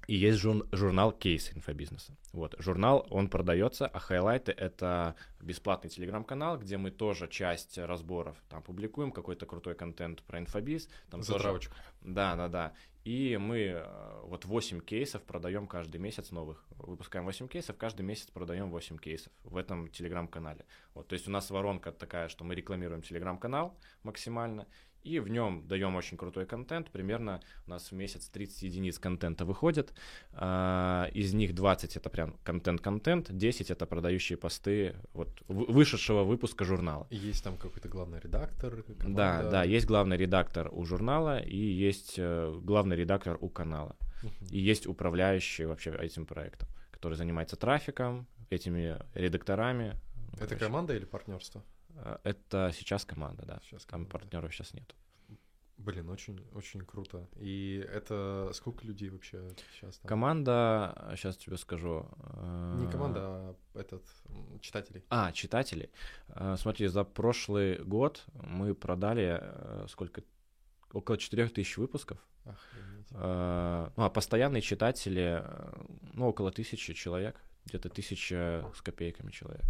[0.07, 2.17] И есть жур- журнал Кейс инфобизнеса.
[2.33, 8.63] Вот, журнал, он продается, а хайлайты— это бесплатный телеграм-канал, где мы тоже часть разборов там
[8.63, 10.89] публикуем, какой-то крутой контент про инфобиз.
[11.11, 11.75] Там тоже- Затравочку.
[12.03, 12.73] Да, да, да.
[13.05, 16.65] И мы э, вот 8 кейсов продаем каждый месяц новых.
[16.71, 20.65] Выпускаем 8 кейсов, каждый месяц продаем 8 кейсов в этом телеграм-канале.
[20.93, 24.67] Вот, то есть у нас воронка такая, что мы рекламируем телеграм-канал максимально,
[25.07, 26.91] и в нем даем очень крутой контент.
[26.91, 29.93] Примерно у нас в месяц 30 единиц контента выходит.
[30.33, 36.65] А, Из них 20 это прям контент-контент, 10 это продающие посты вот, вы- вышедшего выпуска
[36.65, 37.07] журнала.
[37.11, 38.75] И есть там какой-то главный редактор.
[38.99, 39.51] Да, команда.
[39.51, 43.97] да, есть главный редактор у журнала и есть э, главный редактор у канала.
[44.51, 49.93] И есть управляющий вообще этим проектом, который занимается трафиком, этими редакторами.
[50.17, 51.63] Ну, Это короче, команда или партнерство?
[51.97, 53.61] Э, Это сейчас команда, да.
[53.65, 54.11] Сейчас Там команда.
[54.13, 54.95] партнеров сейчас нет.
[55.79, 57.29] Блин, очень, очень круто.
[57.37, 60.09] И это сколько людей вообще сейчас там?
[60.09, 62.09] Команда, сейчас тебе скажу.
[62.19, 65.05] э, Не команда, а этот м, читателей.
[65.11, 65.91] А, читателей.
[66.29, 69.43] Э, Смотри, за прошлый год мы продали
[69.89, 70.23] сколько?
[70.93, 72.19] Около 4000 выпусков.
[72.45, 73.11] Охренеть.
[73.11, 75.45] Ну, а постоянные читатели,
[76.15, 77.39] ну, около тысячи человек.
[77.67, 79.65] Где-то тысяча с копейками человек.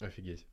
[0.00, 0.46] Офигеть.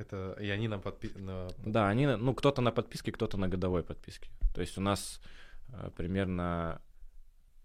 [0.00, 1.10] Это и они нам подпи...
[1.18, 1.48] на...
[1.58, 4.30] Да, они, на- ну, кто-то на подписке, кто-то на годовой подписке.
[4.54, 5.20] То есть у нас
[5.68, 6.80] э, примерно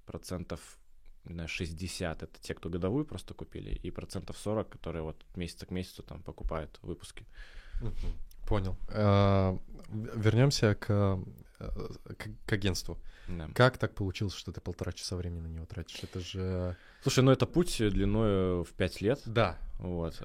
[0.06, 0.60] процентов
[1.26, 5.72] знаю, 60 это те, кто годовую просто купили, и процентов 40, которые вот месяца к
[5.72, 7.26] месяцу там покупают выпуски.
[8.48, 8.76] Понял.
[8.88, 10.90] В- Вернемся к,
[11.60, 12.98] э, к, к агентству.
[13.28, 13.48] Да.
[13.56, 16.04] Как так получилось, что ты полтора часа времени на него тратишь?
[16.04, 16.76] Это же...
[17.02, 19.22] Слушай, ну это путь длиной в 5 лет.
[19.26, 19.58] Да.
[19.80, 20.22] Вот.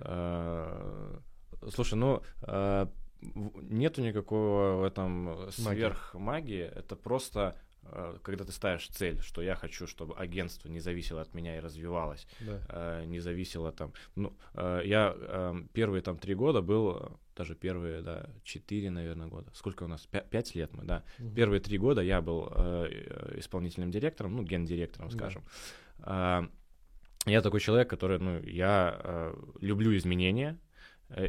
[1.68, 2.87] Слушай, ну э,
[3.20, 6.62] нету никакого в этом сверхмагии.
[6.62, 11.35] Это просто э, когда ты ставишь цель, что я хочу, чтобы агентство не зависело от
[11.35, 12.61] меня и развивалось, Да.
[12.68, 13.92] э, не зависело там.
[14.16, 19.51] Ну, э, я э, первые там три года был, даже первые, да, четыре, наверное, года.
[19.55, 20.07] Сколько у нас?
[20.11, 21.05] Пя- Пять лет мы, да.
[21.18, 21.35] Мгм.
[21.35, 22.46] Первые три года я был
[23.37, 25.16] исполнительным директором, ну, гендиректором, Да.
[25.16, 25.44] скажем.
[26.01, 26.49] А,
[27.27, 30.59] Я такой человек, который, ну, я люблю изменения,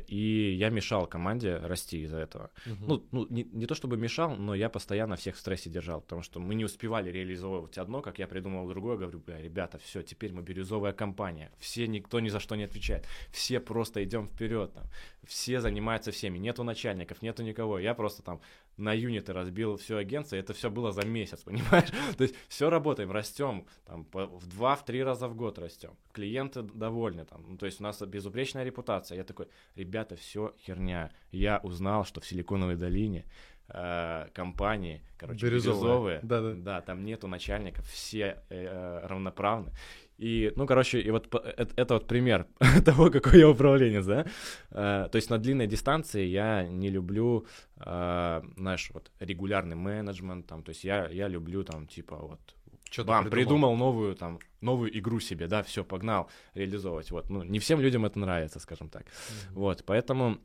[0.08, 2.52] и я мешал команде расти из-за этого.
[2.66, 2.86] Мгм.
[2.88, 6.22] Ну, ну не, не то чтобы мешал, но я постоянно всех в стрессе держал, потому
[6.22, 10.34] что мы не успевали реализовывать одно, как я придумал другое, говорю, бля, ребята, все, теперь
[10.34, 14.86] мы бирюзовая компания, все, никто ни за что не отвечает, все просто идем вперед, там,
[15.24, 18.42] все занимаются всеми, нету начальников, нету никого, я просто там
[18.78, 21.90] на юниты разбил все агентство, и это все было за месяц, понимаешь?
[22.18, 25.92] То есть все работаем, растем, там, по, в два, в три раза в год растем.
[26.14, 29.18] Клиенты довольны, там, ну, то есть у нас безупречная репутация.
[29.18, 31.12] Я такой, ребята, все херня.
[31.32, 33.26] Я узнал, что в Силиконовой долине
[33.68, 35.80] э, компании, короче, Бирюзовые.
[35.82, 36.54] бирюзовые, Да, да.
[36.54, 39.72] да, там нету начальников, все э, равноправны.
[40.22, 42.46] И, ну, короче, и вот это, это вот пример
[42.86, 44.26] того, какой я управленец, да.
[44.70, 50.62] Э, то есть на длинной дистанции я не люблю, э, знаешь, вот регулярный менеджмент, там,
[50.62, 52.40] то есть я, я люблю там, типа, вот,
[52.92, 57.10] Чё ты бам, придумал новую там новую игру себе, да, все, погнал реализовывать.
[57.12, 59.06] Вот, ну, не всем людям это нравится, скажем так.
[59.56, 60.38] Вот, поэтому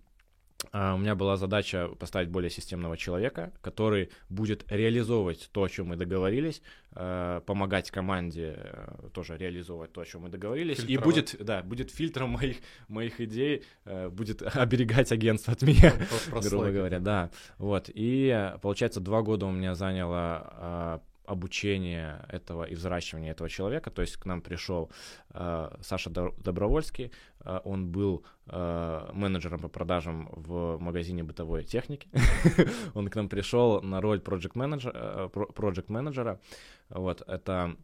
[0.72, 5.96] у меня была задача поставить более системного человека, который будет реализовывать то, о чем мы
[5.96, 6.62] договорились,
[6.94, 11.90] э, помогать команде э, тоже реализовывать то, о чем мы договорились, и будет, да, будет
[11.90, 12.56] фильтром моих
[12.88, 15.92] моих идей, э, будет оберегать агентство от меня
[16.30, 17.30] грубо говоря, да.
[17.58, 17.90] Вот.
[17.92, 23.90] И э, получается, два года у меня заняло а, обучение этого и взращивание этого человека.
[23.90, 24.90] То есть к нам пришел
[25.30, 27.12] э, Саша Добровольский.
[27.40, 32.08] Э, он был э, менеджером по продажам в магазине бытовой техники.
[32.94, 36.40] Он к нам пришел на роль э, про- project менеджера.
[36.88, 37.76] Вот это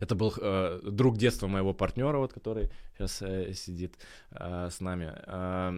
[0.00, 3.98] это был э, друг детства моего партнера, вот, который сейчас э, сидит
[4.30, 5.12] э, с нами.
[5.26, 5.72] Э,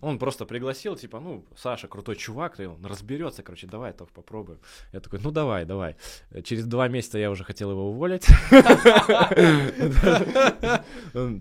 [0.00, 4.58] он просто пригласил, типа, ну, Саша крутой чувак, и он разберется, короче, давай, только попробуем.
[4.92, 5.96] Я такой, ну давай, давай.
[6.30, 8.26] Э, Через два месяца я уже хотел его уволить.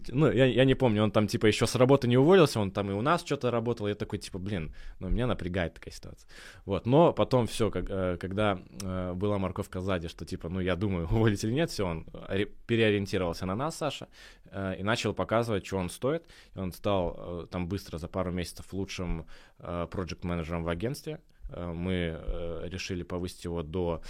[0.10, 2.94] Ну, я, не помню, он там, типа, еще с работы не уволился, он там и
[2.94, 3.88] у нас что-то работал.
[3.88, 6.30] Я такой, типа, блин, ну, меня напрягает такая ситуация.
[6.66, 11.44] Вот, но потом все, когда э, была морковка сзади, что, типа, ну, я думаю, уволить
[11.44, 12.06] или нет, все, он
[12.66, 14.08] переориентировался на нас, Саша,
[14.46, 16.26] э, и начал показывать, что он стоит.
[16.56, 19.26] И он стал э, там быстро за пару месяцев лучшим
[19.58, 21.20] проект-менеджером в агентстве.
[21.50, 24.02] Э, Мы э, решили повысить его до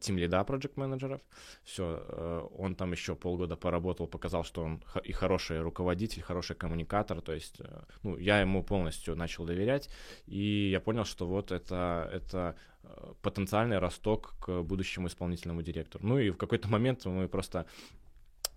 [0.00, 1.20] тим лида проект менеджеров.
[1.64, 7.20] Все, он там еще полгода поработал, показал, что он и хороший руководитель, хороший коммуникатор.
[7.20, 9.88] То есть, э, ну, я ему полностью начал доверять,
[10.26, 16.06] и я понял, что вот это, это э, потенциальный росток к будущему исполнительному директору.
[16.06, 17.66] Ну и в какой-то момент мы просто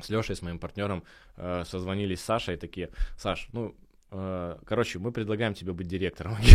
[0.01, 1.03] с Лешей, с моим партнером,
[1.37, 6.35] э, созвонились с Сашей и такие, Саш, ну, э, короче, мы предлагаем тебе быть директором.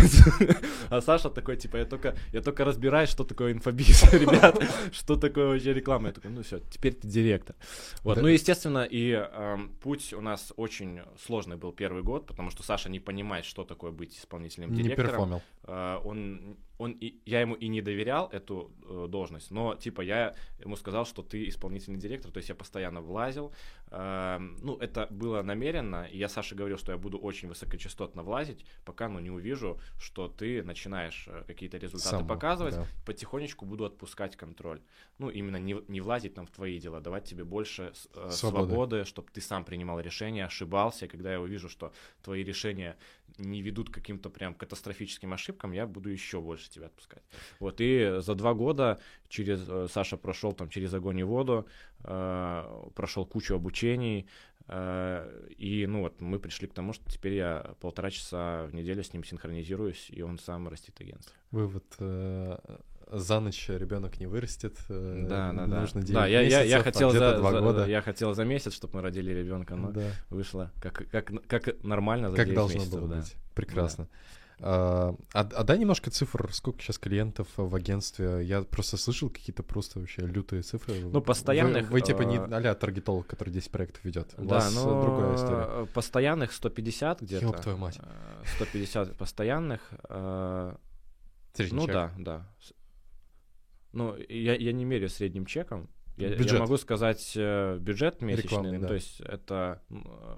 [0.91, 4.63] А Саша такой, типа, я только, я только разбираюсь, что такое инфобиз, ребят,
[4.93, 6.09] что такое вообще реклама.
[6.09, 7.57] Я такой, ну все, теперь ты директор.
[8.03, 8.23] Вот, Да.
[8.23, 12.91] ну, естественно, и эм, путь у нас очень сложный был первый год, потому что Саша
[12.91, 15.11] не понимает, что такое быть исполнительным Не директором.
[15.11, 15.43] перформил.
[15.65, 20.35] Э, он, он и, я ему и не доверял эту э, должность, но типа я
[20.59, 23.53] ему сказал, что ты исполнительный директор, то есть я постоянно влазил.
[23.91, 28.67] Э, ну, это было намеренно, и я Саше говорил, что я буду очень высокочастотно влазить,
[28.85, 32.87] пока ну, не увижу, что ты начинаешь э, какие-то результаты Сам, показывать, да.
[33.07, 34.81] потихонечку буду отпускать контроль.
[35.19, 38.67] Ну, именно не, не влазить там в твои дела, давать тебе больше э, Свободы.
[38.67, 41.07] свободы, чтобы ты сам принимал решения, ошибался.
[41.07, 42.97] Когда я увижу, что твои решения
[43.39, 47.23] не ведут к каким-то прям катастрофическим ошибкам, я буду еще больше тебя отпускать.
[47.61, 51.67] Вот, и за два года через э, Саша прошел там через огонь и воду,
[52.05, 54.27] э, прошел кучу обучений,
[54.69, 59.03] э, и ну вот мы пришли к тому, что теперь я полтора часа в неделю
[59.03, 61.35] с ним синхронизируюсь, и он сам растит агентство.
[61.51, 61.85] Вывод.
[61.99, 62.59] э,
[63.19, 64.77] За ночь ребенок не вырастет.
[64.89, 65.81] э, Да, да, да.
[65.81, 67.87] Нужно 9 Да, я, я, я месяцев, а хотел где-то за, два за- года.
[67.87, 70.03] я хотел за месяц, чтобы мы родили ребенка, но Да.
[70.31, 73.17] вышло как, как, как нормально за Как 9 должно месяцев, было да.
[73.17, 73.35] быть.
[73.55, 74.09] Прекрасно.
[74.61, 78.45] А, а, а дай немножко цифр, сколько сейчас клиентов в агентстве.
[78.45, 80.95] Я просто слышал какие-то просто вообще лютые цифры.
[81.01, 84.33] Ну, постоянных, Вы, вы типа не э, а-ля таргетолог, который 10 проектов ведет.
[84.39, 85.87] У Да, вас э, но другая история.
[85.93, 87.45] постоянных 150 где-то.
[87.47, 87.99] Ёб твою мать.
[88.01, 89.81] Э, 150 постоянных.
[91.55, 92.47] Средний ну да, да.
[93.95, 95.89] Ну, я, я не меряю средним чеком.
[96.17, 96.61] Я, я Бюджет.
[96.61, 98.45] могу сказать э, бюджет месячный.
[98.45, 98.87] Рекламный, да.
[98.87, 99.95] То есть это, э,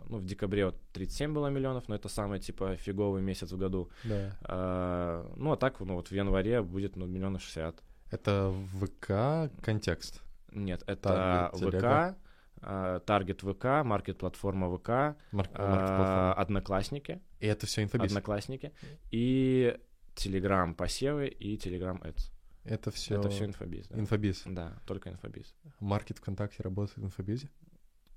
[0.08, 3.90] ну, в декабре вот 37 было миллионов, но это самый, типа, фиговый месяц в году.
[4.04, 4.36] Да.
[4.42, 7.82] А, ну, а так, ну, вот в январе будет, ну, миллионов 60.
[8.10, 10.22] Это ВК контекст.
[10.52, 16.32] Нет, это Таргет, ВК, таргет ВК, маркет-платформа ВК, Марк- а.
[16.32, 18.12] Одноклассники, И это все инфобиз.
[18.12, 18.72] Одноклассники,
[19.10, 19.76] и
[20.14, 22.32] Телеграм посевы и Телеграм Ads.
[22.68, 23.86] Это все, Это все инфобиз.
[23.88, 23.98] Да.
[23.98, 24.42] инфобиз.
[24.46, 25.54] Да, только инфобиз.
[25.80, 27.48] Маркет ВКонтакте работает в инфобизе?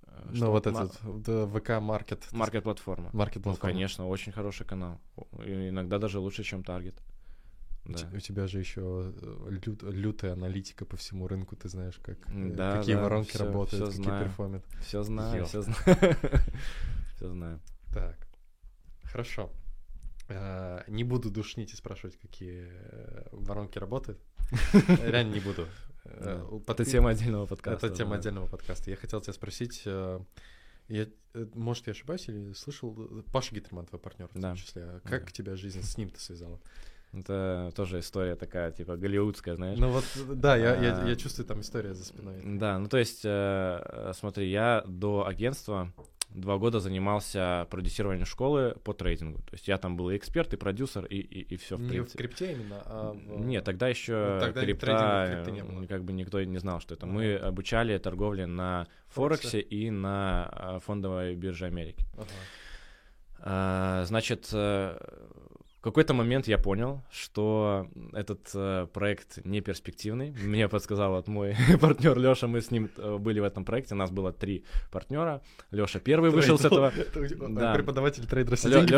[0.07, 0.51] Э, Ну, что?
[0.51, 2.27] вот Ма- этот да, ВК Маркет.
[2.31, 3.09] Маркет-платформа.
[3.13, 4.99] Маркет Ну, конечно, очень хороший канал.
[5.45, 6.95] И иногда даже лучше, чем Таргет.
[7.85, 8.09] У, Да.
[8.13, 9.13] у тебя же еще
[9.47, 13.45] лют- лютая аналитика по всему рынку, ты знаешь, как э, Да, какие да, воронки всё-
[13.45, 14.25] работают, всё какие знаю.
[14.25, 14.65] перформят.
[14.81, 15.77] Все знаю, все знаю.
[17.15, 17.59] Все знаю.
[17.93, 18.17] Так,
[19.03, 19.49] хорошо.
[20.29, 24.19] Э, Не буду душнить и спрашивать, какие э, воронки работают.
[25.03, 25.67] Реально не буду.
[26.05, 27.87] Э, Это тема отдельного подкаста.
[27.87, 28.89] Это тема отдельного подкаста.
[28.89, 31.07] Я хотел тебя спросить, я,
[31.53, 32.95] может, я ошибаюсь или слышал,
[33.31, 34.49] Паша Гитерман, твой партнер в Да.
[34.49, 34.83] том числе.
[34.83, 35.31] А Как Да.
[35.31, 36.59] тебя жизнь с ним-то связала?
[37.11, 39.79] Это тоже история такая, типа, голливудская, знаешь.
[39.79, 40.05] Ну вот,
[40.39, 41.15] да, я, я, я А.
[41.15, 42.41] чувствую там история за спиной.
[42.59, 45.91] Да, ну то есть, э, смотри, я до агентства
[46.29, 49.39] два года занимался продюсированием школы по трейдингу.
[49.41, 51.87] То есть я там был и эксперт, и продюсер, и, и, и все в Не
[51.87, 52.17] в принципе.
[52.23, 53.39] крипте именно, а в...
[53.45, 55.83] Нет, тогда еще Ну, тогда крипта, не было.
[55.83, 57.05] э, как бы никто не знал, что это.
[57.05, 57.13] Ага.
[57.13, 59.49] Мы обучали торговле на Форексе?
[59.49, 62.05] Форексе и на э, фондовой бирже Америки.
[63.41, 64.97] А, Значит, э,
[65.79, 70.31] в какой-то момент я понял, что этот э, проект не перспективный.
[70.31, 73.97] Мне подсказал вот мой партнер Леша, мы с ним э, были в этом проекте, у
[73.97, 75.41] нас было три партнера.
[75.71, 76.91] Леша первый вышел с этого.
[77.49, 77.73] Да.
[77.75, 78.81] Преподаватель трейдера Лё-.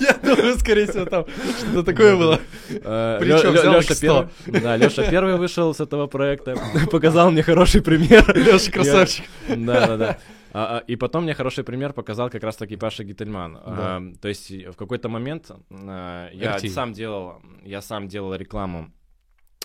[0.00, 1.26] Я думаю, скорее всего, там
[1.58, 2.40] что-то такое было.
[2.70, 4.00] Э, Лёша их 100.
[4.46, 6.56] первый- Да, Леша первый вышел с этого проекта,
[6.90, 8.36] показал мне хороший пример.
[8.36, 9.24] Леша красавчик.
[9.48, 10.18] Да, да, да.
[10.54, 13.54] А, а, и потом мне хороший пример показал как раз-таки Паша Гительман.
[13.54, 13.96] Да.
[13.96, 16.68] А, то есть в какой-то момент а, я RT.
[16.68, 18.92] сам делал, я сам делал рекламу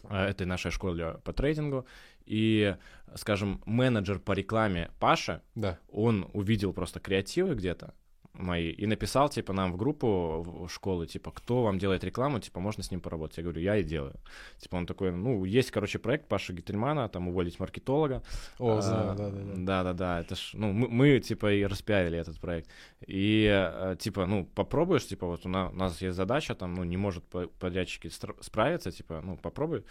[0.09, 1.85] этой нашей школе по трейдингу,
[2.25, 2.75] и,
[3.15, 5.79] скажем, менеджер по рекламе Паша, Да.
[5.91, 7.93] он увидел просто креативы где-то
[8.37, 12.59] мои и написал, типа, нам в группу в школы, типа, кто вам делает рекламу, типа,
[12.59, 13.37] можно с ним поработать.
[13.37, 14.13] Я говорю, я и делаю.
[14.59, 18.21] Типа, он такой, ну, есть, короче, проект Паши Гительмана, там, уволить маркетолога.
[18.59, 19.53] О, А, знаю, да, да, да.
[19.55, 22.69] Да-да-да, это ж, ну, мы, мы, типа, и распиарили этот проект.
[23.07, 26.83] И, э, типа, ну, попробуешь, типа, вот у на- у нас есть задача, там, ну,
[26.83, 28.09] не может по- подрядчики
[28.41, 29.83] справиться, типа, ну, попробуй.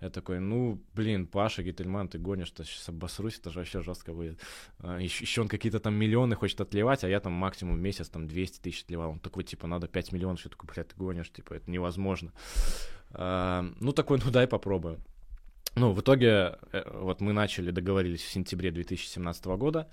[0.00, 4.12] Я такой, ну, блин, Паша Гительман, ты гонишь, то сейчас обосрусь, это же вообще жестко
[4.12, 4.40] будет.
[5.00, 8.60] Еще, он какие-то там миллионы хочет отливать, а я там максимум в месяц там 200
[8.60, 9.10] тысяч отливал.
[9.10, 12.32] Он такой, типа, надо 5 миллионов, я такой, блядь, ты гонишь, типа, это невозможно.
[13.10, 14.98] А, Ну, такой, ну, дай попробую.
[15.76, 19.86] Ну, в итоге, э, вот мы начали, договорились в сентябре 2017 года.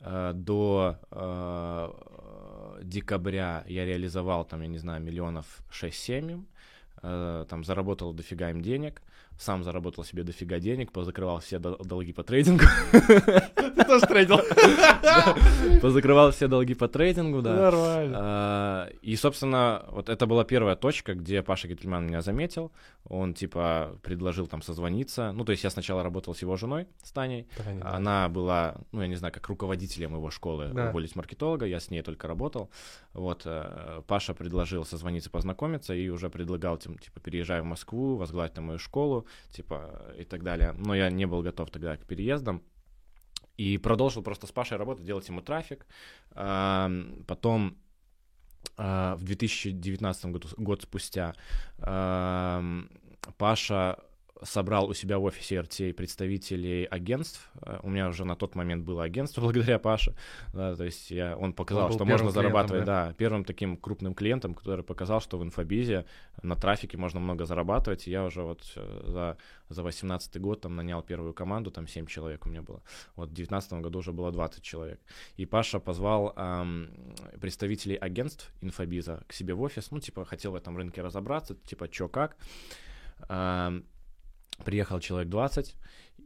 [0.00, 6.46] Э, До э, декабря я реализовал, там, я не знаю, миллионов 6-7 им.
[7.02, 9.02] Э, Там заработал дофига им денег.
[9.38, 12.64] Сам заработал себе дофига денег, позакрывал все дол- долги по трейдингу.
[12.92, 14.38] Ты тоже трейдил?
[15.80, 17.54] Позакрывал все долги по трейдингу, да.
[17.54, 18.16] Нормально.
[18.18, 22.72] А, И, собственно, вот это была первая точка, где Паша Гительман меня заметил.
[23.04, 25.32] Он, типа, предложил там созвониться.
[25.32, 27.46] Ну, то есть я сначала работал с его женой, с Таней.
[27.94, 32.02] Она была, ну, я не знаю, как руководителем его школы уволить маркетолога, я с ней
[32.02, 32.70] только работал.
[33.12, 38.52] Вот, э, Паша предложил созвониться, познакомиться, и уже предлагал, тем, типа, переезжай в Москву, возглавь
[38.52, 40.72] там мою школу, типа, и так далее.
[40.76, 42.62] Но я не был готов тогда к переездам.
[43.56, 45.86] И продолжил просто с Пашей работать, делать ему трафик.
[46.34, 47.78] Потом
[48.76, 51.34] а, в 2019 году, год спустя,
[53.38, 53.98] Паша
[54.42, 57.50] собрал у себя в офисе RTA представителей агентств.
[57.62, 60.14] Э, У меня уже на тот момент было агентство благодаря Паше.
[60.52, 64.14] Да, то есть я, он показал, Он что можно зарабатывать, клиентом, да, первым таким крупным
[64.14, 66.04] клиентом, который показал, что в инфобизе
[66.42, 68.06] на трафике можно много зарабатывать.
[68.08, 69.36] И я уже вот э, за,
[69.68, 72.82] за 18 год там нанял первую команду, там 7 человек у меня было.
[73.16, 75.00] Вот в 2019 году уже было 20 человек.
[75.36, 76.88] И Паша позвал ам,
[77.40, 81.88] представителей агентств инфобиза к себе в офис, ну, типа, хотел в этом рынке разобраться, типа,
[81.88, 82.36] чё как.
[83.28, 83.84] Ам,
[84.64, 85.76] приехал человек 20,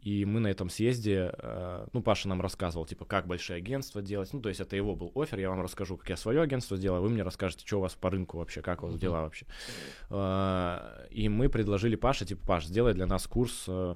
[0.02, 4.32] и мы на этом съезде, э, ну, Паша нам рассказывал, типа, как большие агентства делать,
[4.32, 7.02] ну, то есть это его был офер, я вам расскажу, как я свое агентство сделал,
[7.02, 9.46] вы мне расскажете, что у вас по рынку вообще, как у вас дела вообще.
[10.08, 13.94] Э, И мы предложили Паше, типа, Паш, сделай для нас курс э,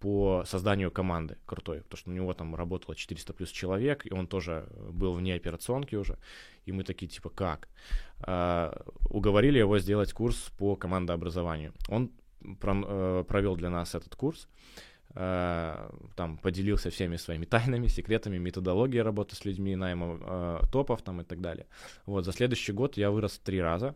[0.00, 4.26] по созданию команды крутой, потому что у него там работало 400 плюс человек, и он
[4.26, 6.18] тоже был вне операционки уже,
[6.64, 7.68] и мы такие, типа, как?
[9.10, 11.72] Уговорили его сделать курс по командообразованию.
[11.88, 12.10] Он
[12.60, 14.48] провел для нас этот курс,
[15.14, 21.20] э, там поделился всеми своими тайнами, секретами, методологией работы с людьми, наймом э, топов там
[21.20, 21.66] и так далее.
[22.06, 23.94] Вот, за следующий год я вырос три раза.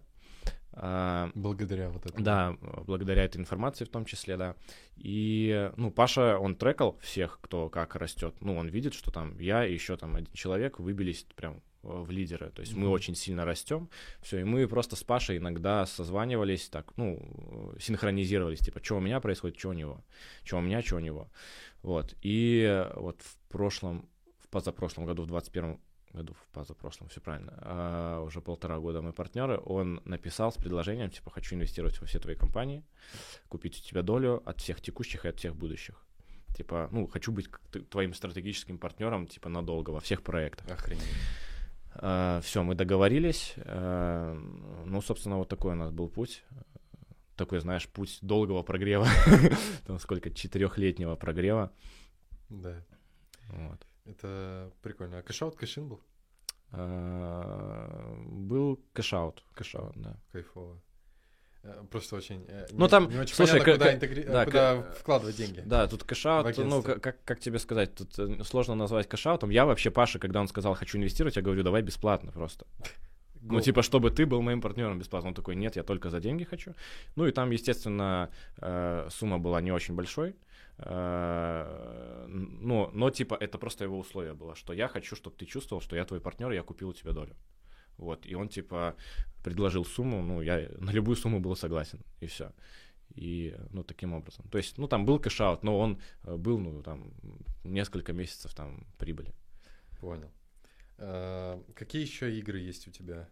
[0.73, 2.25] Э, Благодаря вот этому.
[2.25, 4.57] да, благодаря этой информации в том числе, да.
[4.97, 8.35] И, ну, Паша, он трекал всех, кто как растет.
[8.41, 12.11] Ну, он видит, что там я и еще там один человек выбились прям э, в
[12.11, 12.51] лидеры.
[12.51, 12.93] То есть мы Мгм.
[12.93, 13.89] очень сильно растем.
[14.23, 19.21] Все, и мы просто с Пашей иногда созванивались, так, ну, синхронизировались, типа, что у меня
[19.21, 20.05] происходит, что у него.
[20.45, 21.29] Что у меня, что у него.
[21.83, 22.15] Вот.
[22.23, 25.81] И вот в прошлом, в позапрошлом году, в 21
[26.13, 31.11] году, в позапрошлом, все правильно, а, уже полтора года мы партнеры, он написал с предложением,
[31.11, 32.85] типа, хочу инвестировать во все твои компании,
[33.49, 36.05] купить у тебя долю от всех текущих и от всех будущих.
[36.55, 37.49] Типа, ну, хочу быть
[37.89, 40.71] твоим стратегическим партнером, типа, надолго во всех проектах.
[40.71, 41.03] Охренеть.
[41.95, 43.55] Э, все, мы договорились.
[43.57, 44.35] Э,
[44.87, 46.45] ну, собственно, вот такой у нас был путь.
[47.37, 49.07] Такой, знаешь, путь долгого прогрева.
[49.87, 51.73] Там сколько, четырехлетнего прогрева.
[52.49, 52.85] Да.
[53.49, 53.87] Вот.
[54.05, 55.19] Это прикольно.
[55.19, 56.01] А cash-out cash-in был?
[56.73, 60.17] Э, был cash-out, cash-out, да.
[60.33, 60.81] Кайфово.
[61.65, 62.45] Э, просто очень...
[62.49, 65.63] э, Ну, не- там, не очень слушай, понятно, куда, интегри- да, куда к- вкладывать деньги.
[65.65, 69.51] Да, тут cash-out, ну, как, как, тебе сказать, тут э, сложно назвать cash-out ом.
[69.51, 72.67] Я вообще, Паша, когда он сказал, хочу инвестировать, я говорю, давай бесплатно просто.
[73.45, 75.31] Ну, типа, чтобы ты был моим партнером бесплатно.
[75.31, 76.75] Он такой, нет, я только за деньги хочу.
[77.17, 78.31] Ну, и там, естественно,
[79.11, 80.37] сумма была не очень большой.
[80.79, 85.97] Но, но, типа, это просто его условие было, что я хочу, чтобы ты чувствовал, что
[85.97, 87.35] я твой партнер, я купил у тебя долю.
[87.99, 88.97] Вот, и он, типа,
[89.43, 92.53] предложил сумму, ну, я на любую сумму был согласен, и все.
[93.15, 94.45] И, ну, таким образом.
[94.51, 97.13] То есть, ну, там был cash-out, но он э, был, ну, там,
[97.65, 99.35] несколько месяцев там прибыли.
[100.01, 100.31] Понял.
[100.99, 103.29] Э, Какие еще игры есть у тебя,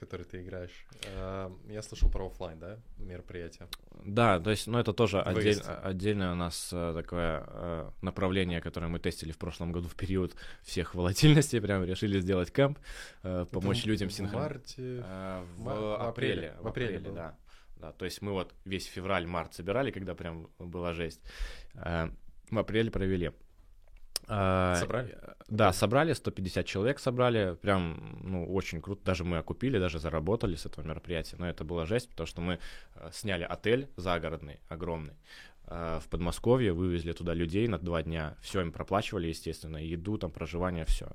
[0.00, 0.86] в которые ты играешь?
[1.16, 3.68] Э, Я слышал про оффлайн, да, мероприятия?
[4.04, 8.86] Да, то есть, ну, это тоже отдель- отдельное у нас э, такое э, направление, которое
[8.88, 12.78] мы тестили в прошлом году в период всех волатильностей, прям решили сделать кэмп,
[13.22, 14.44] э, помочь Это людям в синхронно.
[14.48, 15.02] марте.
[15.04, 16.48] Э, В, Ма- в апреле.
[16.48, 16.54] апреле.
[16.62, 17.36] В апреле да.
[17.76, 21.20] Да, то есть мы вот весь февраль-март собирали, когда прям была жесть.
[21.74, 23.32] В апреле провели.
[24.30, 25.18] Э, Собрали?
[25.20, 30.54] э, Да, собрали, 150 человек собрали, прям, ну, очень круто, даже мы окупили, даже заработали
[30.54, 32.58] с этого мероприятия, но это была жесть, потому что мы
[32.94, 35.14] э, сняли отель загородный, огромный,
[35.66, 40.30] э, в Подмосковье, вывезли туда людей на два дня, все им проплачивали, естественно, еду, там,
[40.30, 41.08] проживание, все.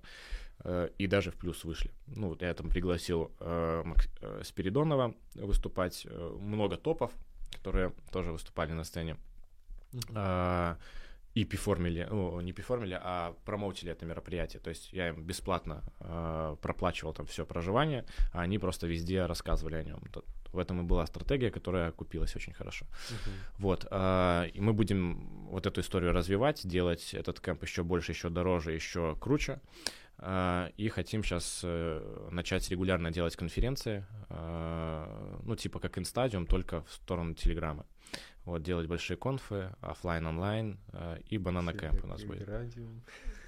[0.98, 1.92] И даже в плюс вышли.
[2.08, 3.84] Ну, я там пригласил э,
[4.22, 7.12] э, Спиридонова выступать, э, много топов,
[7.52, 9.18] которые тоже выступали на сцене.
[10.16, 10.78] А,
[11.36, 14.62] и пиформили, ну, не пиформили, а промоутили это мероприятие.
[14.62, 19.76] То есть я им бесплатно э, проплачивал там все проживание, а они просто везде рассказывали
[19.76, 20.02] о нем.
[20.54, 22.86] В этом и была стратегия, которая окупилась очень хорошо.
[23.10, 23.34] Мгм.
[23.58, 28.30] Вот, а, и мы будем вот эту историю развивать, делать этот camp еще больше, еще
[28.30, 29.60] дороже, еще круче.
[30.18, 31.66] А, И хотим сейчас
[32.32, 37.86] начать регулярно делать конференции, а, ну, типа как инстадиум, только в сторону Телеграма.
[38.46, 42.48] Вот, делать большие конфы, оффлайн, онлайн, а, и Banana Camp у нас будет.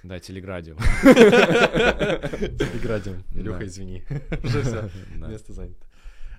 [0.02, 0.78] Да, Телеградиум.
[1.02, 3.22] Телеградиум.
[3.32, 4.04] Илюха, извини.
[4.42, 4.90] Уже все,
[5.28, 5.86] место занято.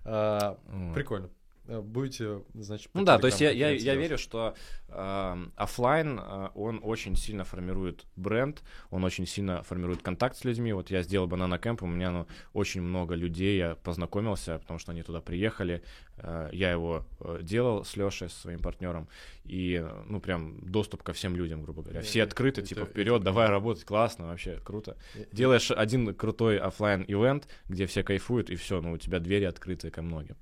[0.06, 0.58] А.
[0.94, 1.30] Прикольно.
[1.70, 4.56] А, Будете, значит, Ну да, то есть я, я, я верю, что
[4.88, 6.20] э, офлайн
[6.56, 10.74] он очень сильно формирует бренд, он очень сильно формирует контакт с людьми.
[10.74, 14.92] Вот я сделал банана кэмп, у меня ну, очень много людей, я познакомился, потому что
[14.92, 15.84] они туда приехали.
[16.18, 19.08] Э, я его э, делал с Лешей, со своим партнером,
[19.44, 22.00] и э, ну прям доступ ко всем людям, грубо говоря.
[22.00, 24.98] Э, Все открыты, типа вперед, давай работать, классно, вообще круто.
[25.32, 29.92] Делаешь один крутой офлайн ивент, где все кайфуют, и все, ну у тебя двери открыты
[29.92, 30.36] ко многим.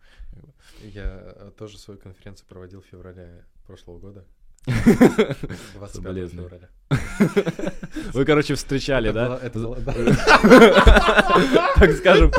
[0.81, 4.25] Я э, тоже свою конференцию проводил в феврале прошлого года.
[4.67, 6.49] 25 Соболезную.
[6.49, 6.69] февраля.
[8.13, 9.39] Вы, короче, встречали, да?
[9.41, 9.77] это было-
[11.75, 12.31] так скажем,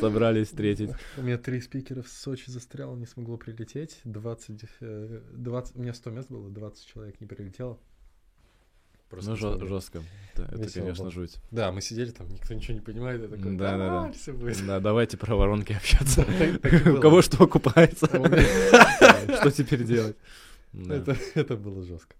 [0.00, 0.90] собрались встретить.
[1.16, 4.00] У меня три спикера в Сочи застряло, не смогло прилететь.
[4.04, 7.78] 20, э, 20, у меня 100 мест было, 20 человек не прилетело.
[9.14, 9.68] Просто Ну, смогли.
[9.68, 10.02] жестко.
[10.34, 11.12] Это, это, конечно, было.
[11.12, 11.36] жуть.
[11.50, 13.22] Да, мы сидели там, никто ничего не понимает.
[13.22, 13.84] Я такой, Да, да, да.
[13.86, 14.66] «Нормально всё будет».
[14.66, 16.22] Да, давайте про воронки общаться.
[16.96, 18.06] У кого что окупается?
[19.36, 20.16] Что теперь делать?
[20.72, 20.96] Да.
[20.96, 22.16] Это, это было жестко.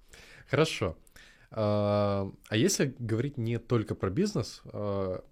[0.49, 0.97] Хорошо.
[1.51, 5.25] А, а если говорить не только про бизнес, а,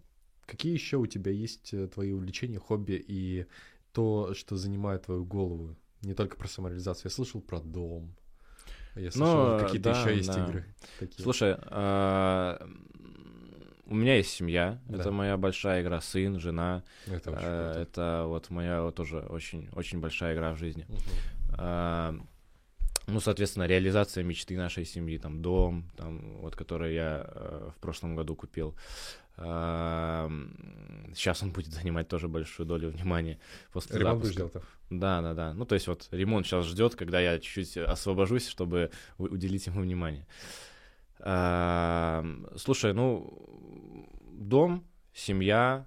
[0.46, 3.46] какие еще у тебя есть э, твои увлечения, хобби и
[3.92, 5.76] то, что занимает твою голову?
[6.02, 7.10] Не только про самореализацию.
[7.10, 8.14] Я слышал про дом.
[8.94, 10.44] Я слышал, Ну, какие-то да, еще есть да.
[10.46, 10.64] игры.
[10.98, 11.22] такие.
[11.22, 12.68] Слушай, а,
[13.86, 14.98] у меня есть семья, Да.
[15.00, 16.82] это моя большая игра, сын, жена.
[17.06, 17.80] это очень Э, круто.
[17.80, 20.86] Это вот моя вот тоже очень, очень большая игра в жизни.
[21.58, 22.14] А,
[23.08, 28.14] Ну, соответственно, реализация мечты нашей семьи, там дом, там вот, который я э, в прошлом
[28.14, 28.76] году купил.
[29.36, 33.38] Сейчас он будет занимать тоже большую долю внимания
[33.72, 34.36] после Ремонт запуска.
[34.50, 34.64] делать?
[34.90, 35.54] Да, да, да.
[35.54, 40.26] Ну, то есть вот ремонт сейчас ждет, когда я чуть-чуть освобожусь, чтобы уделить ему внимание.
[42.56, 45.86] Слушай, ну, дом, семья,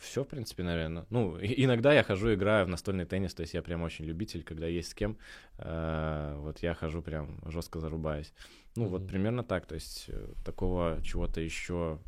[0.00, 1.06] все, в принципе, наверное.
[1.10, 4.66] Ну, иногда я хожу, играю в настольный теннис, то есть я прям очень любитель, когда
[4.66, 5.16] есть с кем.
[5.58, 8.34] А, Вот я хожу прям жестко зарубаюсь.
[8.76, 9.08] Ну, вот Мгм.
[9.08, 11.98] примерно так, то есть э, такого чего-то еще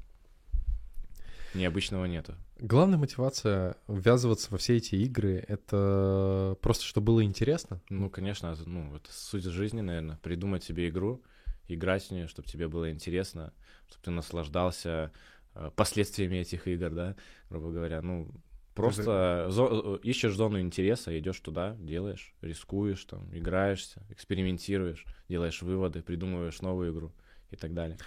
[1.54, 2.34] необычного нету.
[2.58, 7.80] Главная мотивация ввязываться во все эти игры— это просто, чтобы было интересно.
[7.88, 10.18] Ну, конечно, ну, это суть жизни, наверное.
[10.22, 11.22] Придумать себе игру,
[11.68, 13.52] играть в нее, чтобы тебе было интересно,
[13.88, 15.12] чтобы ты наслаждался
[15.54, 17.16] э, последствиями этих игр, да,
[17.48, 18.02] грубо говоря.
[18.02, 18.30] Ну,
[18.74, 26.02] просто зо- э, ищешь зону интереса, идешь туда, делаешь, рискуешь, там, играешься, экспериментируешь, делаешь выводы,
[26.02, 27.12] придумываешь новую игру
[27.50, 27.98] и так далее.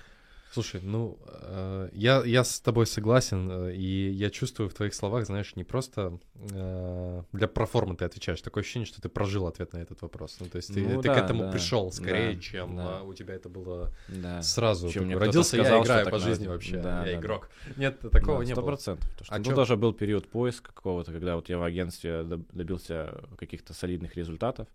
[0.54, 5.26] Слушай, ну, э, я, я с тобой согласен, э, и я чувствую в твоих словах,
[5.26, 9.80] знаешь, не просто э, для проформы ты отвечаешь, такое ощущение, что ты прожил ответ на
[9.80, 10.38] этот вопрос.
[10.39, 13.01] Ну, то есть ты, Ну ты да, к этому да, пришел скорее, да, чем да.
[13.01, 14.43] у тебя это было Да.
[14.43, 14.89] сразу.
[14.91, 16.54] Чем такой, Родился сказал, я, играю по так жизни надо.
[16.54, 17.49] вообще, Да, я да, игрок.
[17.76, 18.72] Нет, такого Да, не Сто было.
[18.76, 18.97] Потому что,
[19.30, 23.24] А ну, чё- даже был период поиска какого-то, когда вот я в агентстве доб- добился
[23.39, 24.68] каких-то солидных результатов,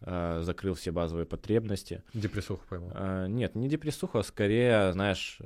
[0.00, 2.02] закрыл все базовые потребности.
[2.14, 2.90] Депрессуху поймал.
[2.94, 5.38] Э, Нет, не депрессуха, а скорее, знаешь,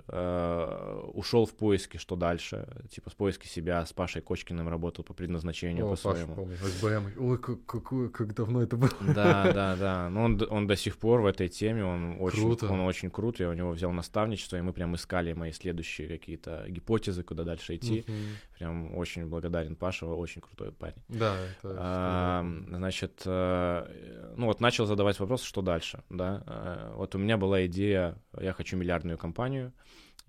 [1.15, 2.69] ушел в поиски, что дальше.
[2.91, 6.35] Типа с поиски себя, с Пашей Кочкиным работал по предназначению, О, по Паша, своему.
[6.35, 7.13] помню, СБМ.
[7.19, 8.91] Ой, как, какое- как давно это было.
[9.15, 10.11] Да, да, да.
[10.11, 12.69] Но он, он до сих пор в этой теме, он очень, Круто.
[12.69, 13.41] он очень крут.
[13.41, 17.77] Я у него взял наставничество, и мы прям искали мои следующие какие-то гипотезы, куда дальше
[17.77, 18.05] идти.
[18.07, 18.17] Мгм.
[18.59, 20.97] Прям очень благодарен Паша, очень крутой парень.
[21.09, 21.77] Да, это...
[21.79, 26.43] А, Значит, э, ну вот начал задавать вопрос, что дальше, да.
[26.47, 29.73] Э, Вот у меня была идея, я хочу миллиардную компанию,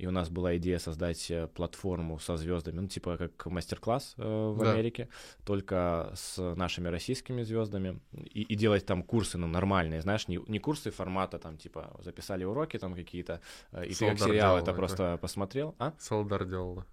[0.01, 4.21] и у нас была идея создать э, платформу со звездами, ну типа как мастер-класс э,
[4.55, 4.71] в Да.
[4.73, 5.07] Америке,
[5.45, 7.99] только с нашими российскими звездами,
[8.35, 12.43] и, и делать там курсы, ну нормальные, знаешь, не, не курсы формата там типа записали
[12.45, 13.39] уроки там какие-то,
[13.71, 14.73] и ты как Солдар сериал это.
[14.73, 15.91] просто посмотрел, а?
[15.99, 16.85] Солдар делала.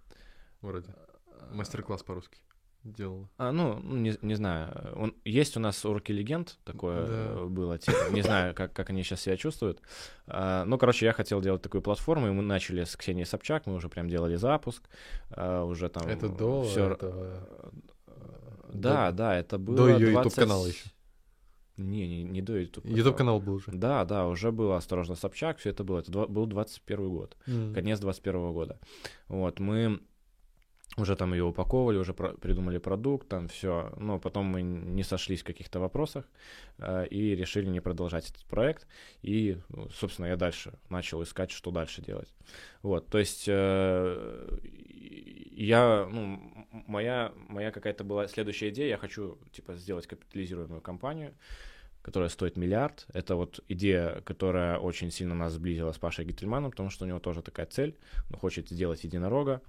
[0.61, 0.87] Вроде.
[1.51, 2.37] Мастер-класс по-русски
[2.83, 3.29] делала.
[3.37, 4.93] А, ну, не, не знаю.
[4.95, 7.45] Он, есть у нас уроки легенд, такое Да.
[7.45, 7.77] было.
[7.77, 9.81] Типа, не знаю, как, как они сейчас себя чувствуют.
[10.27, 13.75] А, ну, короче, я хотел делать такую платформу, и мы начали с Ксенией Собчак, мы
[13.75, 14.89] уже прям делали запуск,
[15.29, 16.07] а, уже там...
[16.07, 17.47] Это до всё- этого...
[18.73, 20.89] Да, да, это было До 20 YouTube-канала ещё.
[21.77, 22.85] Не, не, не до YouTube.
[22.85, 23.71] YouTube канал был уже.
[23.71, 25.99] Да, да, уже было «Осторожно, Собчак», все это было.
[25.99, 27.35] Это два- был 21 год.
[27.47, 27.73] М.
[27.73, 28.77] конец 21 года.
[29.27, 29.99] Вот, мы
[30.97, 33.93] уже там ее упаковывали, уже про- придумали продукт, там все.
[33.97, 36.25] Но потом мы не сошлись в каких-то вопросах
[36.79, 38.87] э, и решили не продолжать этот проект.
[39.21, 42.33] И, ну, собственно, я дальше начал искать, что дальше делать.
[42.81, 44.57] Вот, то есть э,
[45.51, 51.33] я, ну, моя, моя какая-то была следующая идея, я хочу, типа, сделать капитализируемую компанию,
[52.01, 53.05] которая стоит миллиард.
[53.13, 57.19] Это вот идея, которая очень сильно нас сблизила с Пашей Гительманом, потому что у него
[57.19, 57.95] тоже такая цель.
[58.29, 59.61] Он хочет сделать единорога.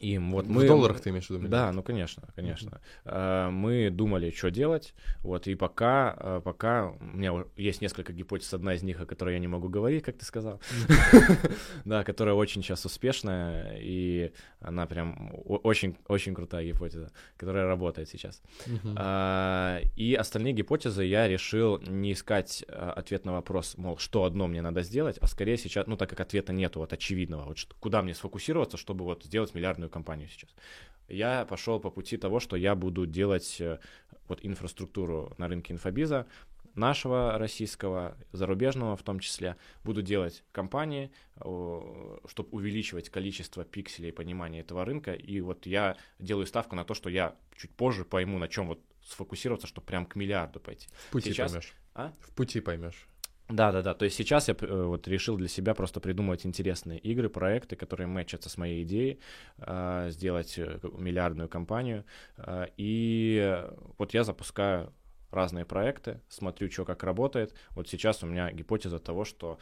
[0.00, 0.66] И вот В мы...
[0.66, 1.46] долларах ты имеешь в виду?
[1.46, 2.80] Да, ну конечно, конечно.
[3.04, 8.54] Э, Мы думали, что делать, вот, и пока, э, пока у меня есть несколько гипотез,
[8.54, 10.58] одна из них, о которой я не могу говорить, как ты сказал,
[11.84, 18.42] да, которая очень сейчас успешная, и она прям очень, очень крутая гипотеза, которая работает сейчас.
[18.96, 24.46] А, И остальные гипотезы я решил не искать а, ответ на вопрос, мол, что одно
[24.46, 28.00] мне надо сделать, а скорее сейчас, ну, так как ответа нету вот очевидного, вот куда
[28.00, 30.50] мне сфокусироваться, чтобы вот сделать миллиардную компанию сейчас.
[31.08, 33.78] Я пошел по пути того, что я буду делать э,
[34.28, 36.26] вот инфраструктуру на рынке инфобиза,
[36.74, 44.84] нашего российского, зарубежного в том числе, буду делать компании, чтобы увеличивать количество пикселей понимания этого
[44.84, 45.12] рынка.
[45.12, 48.80] И вот я делаю ставку на то, что я чуть позже пойму, на чем вот
[49.04, 50.88] сфокусироваться, чтобы прям к миллиарду пойти.
[51.08, 51.74] В пути сейчас- поймешь.
[51.94, 52.12] А?
[52.20, 53.06] В пути поймешь.
[53.50, 53.94] Да, да, да.
[53.94, 58.06] То есть сейчас я э, вот решил для себя просто придумывать интересные игры, проекты, которые
[58.06, 59.18] мэчатся с моей идеей,
[59.58, 62.04] э, сделать э, миллиардную компанию.
[62.36, 64.92] Э, И э, вот я запускаю
[65.32, 67.54] разные проекты, смотрю, что как работает.
[67.70, 69.58] Вот сейчас у меня гипотеза того, что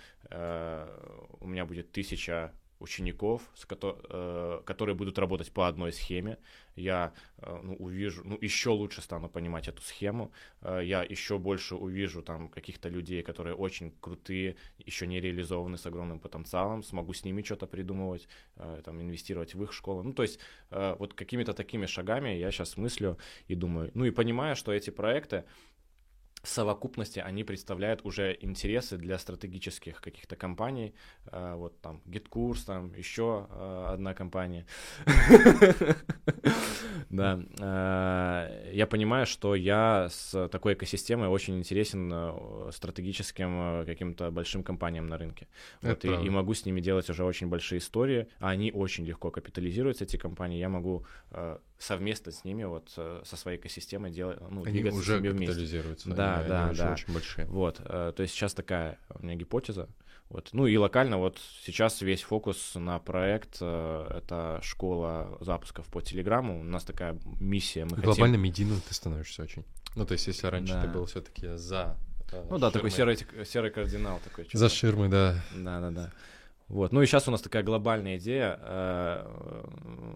[1.40, 6.38] у меня будет тысяча учеников, с кото- э, которые будут работать по одной схеме.
[6.76, 10.30] Я э, ну, увижу, ну, еще лучше стану понимать эту схему.
[10.62, 15.86] Э, я еще больше увижу там каких-то людей, которые очень крутые, еще не реализованы с
[15.86, 20.02] огромным потенциалом, смогу с ними что-то придумывать, э, там, инвестировать в их школу.
[20.02, 20.38] Ну, то есть
[20.70, 23.18] э, вот какими-то такими шагами я сейчас мыслю
[23.48, 25.44] и думаю, ну и понимаю, что эти проекты,
[26.42, 30.94] в совокупности они представляют уже интересы для стратегических каких-то компаний.
[31.32, 34.66] Э, Вот там GitKurs, там еще э, одна компания.
[37.10, 37.40] Да.
[37.60, 42.12] Э, Я понимаю, что я с такой экосистемой очень интересен
[42.72, 45.48] стратегическим каким-то большим компаниям на рынке.
[45.82, 48.26] Вот, и, и могу с ними делать уже очень большие истории.
[48.40, 50.58] а Они очень легко капитализируются, эти компании.
[50.58, 51.04] Я могу
[51.78, 55.28] совместно с ними, вот э, со своей экосистемой делать, ну, Они двигаться с уже ними
[55.28, 55.82] вместе.
[56.06, 56.92] Да, они- да, они уже да.
[56.92, 57.46] очень большие.
[57.46, 59.88] Вот, э, то есть сейчас такая у меня гипотеза.
[60.28, 60.50] Вот.
[60.52, 66.60] Ну и локально вот сейчас весь фокус на проект э, это школа запусков по Телеграму.
[66.60, 67.86] У нас такая миссия.
[67.86, 69.64] Мы Глобально медийным ты становишься очень.
[69.96, 70.82] Ну, то есть, если раньше Да.
[70.82, 71.96] ты был все-таки за...
[72.26, 72.46] хотим...
[72.50, 73.16] Ну да, такой серый,
[73.46, 74.46] серый кардинал такой.
[74.52, 75.42] За ширмой, да.
[75.56, 76.12] Да, да, да.
[76.68, 76.92] Вот.
[76.92, 79.64] Ну и сейчас у нас такая глобальная идея э,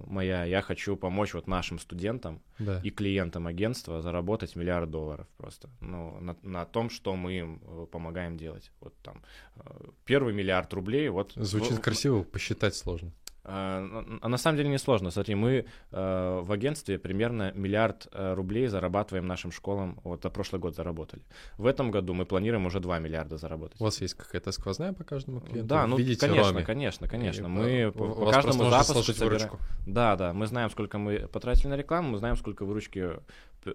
[0.07, 0.45] моя.
[0.45, 2.81] Я хочу помочь вот нашим студентам Да.
[2.85, 5.71] и клиентам агентства заработать миллиард долларов просто.
[5.81, 8.71] Ну, на, на том, что мы им э, помогаем делать.
[8.81, 9.23] Вот там
[9.57, 9.61] э,
[10.05, 11.09] первый миллиард рублей.
[11.09, 13.13] Вот Звучит в- красиво, посчитать сложно.
[13.45, 15.11] А, на- А на самом деле несложно.
[15.11, 20.01] Смотри, мы э, в агентстве примерно миллиард э, рублей зарабатываем нашим школам.
[20.05, 21.23] Вот за прошлый год заработали.
[21.59, 23.81] В этом году мы планируем уже 2 миллиарда заработать.
[23.81, 25.65] У вас есть какая-то сквозная по каждому клиенту?
[25.67, 26.65] Да, ну Видите конечно, роми?
[26.65, 27.47] конечно, конечно.
[27.47, 29.59] И, Мы по, по каждому запуску собираем-.
[29.87, 33.11] Да, да, мы знаем, сколько мы потратили на рекламу, мы знаем, сколько выручки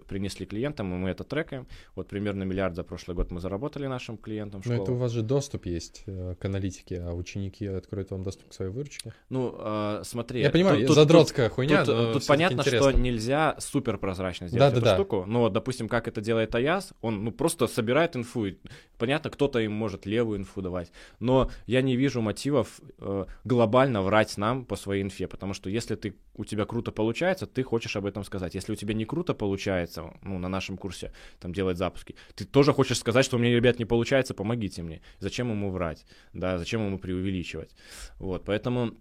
[0.07, 1.67] принесли клиентам, и мы это трекаем.
[1.95, 4.83] Вот примерно миллиард за прошлый год мы заработали нашим клиентам Но школы.
[4.83, 8.53] это у вас же доступ есть э, к аналитике, а ученики откроют вам доступ к
[8.53, 9.13] своей выручке.
[9.29, 10.41] Ну, э, смотри.
[10.41, 12.91] Я понимаю, тут- тут- задротская хуйня, Тут, но тут понятно, интересно.
[12.91, 14.95] что нельзя супер прозрачно сделать эту Да-да-да.
[14.97, 18.55] штуку, но, вот, допустим, как это делает Аяс, он ну, просто собирает инфу, и,
[18.97, 24.38] понятно, кто-то им может левую инфу давать, но я не вижу мотивов э, глобально врать
[24.38, 28.05] нам по своей инфе, потому что если ты, у тебя круто получается, ты хочешь об
[28.05, 28.55] этом сказать.
[28.55, 29.76] Если у тебя не круто получается,
[30.23, 33.80] ну, на нашем курсе, там, делать запуски, ты тоже хочешь сказать, что у меня, ребят,
[33.80, 35.01] не получается, помогите мне.
[35.19, 37.75] Зачем ему врать, да, зачем ему преувеличивать?
[38.19, 38.93] Вот, поэтому...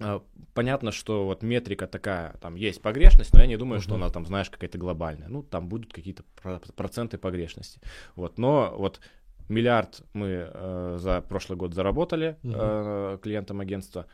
[0.00, 0.22] А,
[0.54, 4.02] Понятно, что вот метрика такая, там есть погрешность, но я не думаю, что Мгм.
[4.02, 5.28] она там, знаешь, какая-то глобальная.
[5.28, 7.80] Ну, там будут какие-то про- проценты погрешности.
[8.16, 9.00] Вот, но вот
[9.48, 12.54] миллиард мы э, за прошлый год заработали Мгм.
[12.56, 14.06] э, клиентам агентства.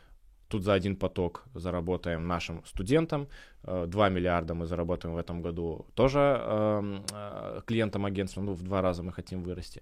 [0.51, 3.27] Тут за один поток заработаем нашим студентам.
[3.63, 8.41] Э, 2 миллиарда мы заработаем в этом году тоже эм, э, клиентам агентства.
[8.41, 9.81] Ну, в два раза мы хотим вырасти.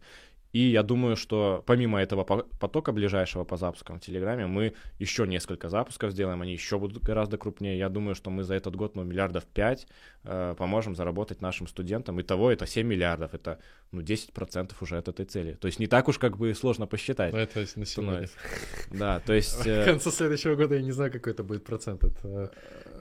[0.52, 5.28] И я думаю, что помимо этого по- потока ближайшего по запускам в Телеграме, мы еще
[5.28, 7.78] несколько запусков сделаем, они еще будут гораздо крупнее.
[7.78, 9.88] Я думаю, что мы за этот год, ну, миллиардов 5
[10.24, 12.20] э, поможем заработать нашим студентам.
[12.20, 13.60] Итого это 7 миллиардов, это,
[13.92, 15.54] ну, 10% уже от этой цели.
[15.54, 17.34] То есть не так уж как бы сложно посчитать.
[17.34, 18.30] Но это на сегодня.
[18.92, 19.64] Да, то есть...
[19.64, 22.48] К э, концу следующего года я не знаю, какой это будет процент от э,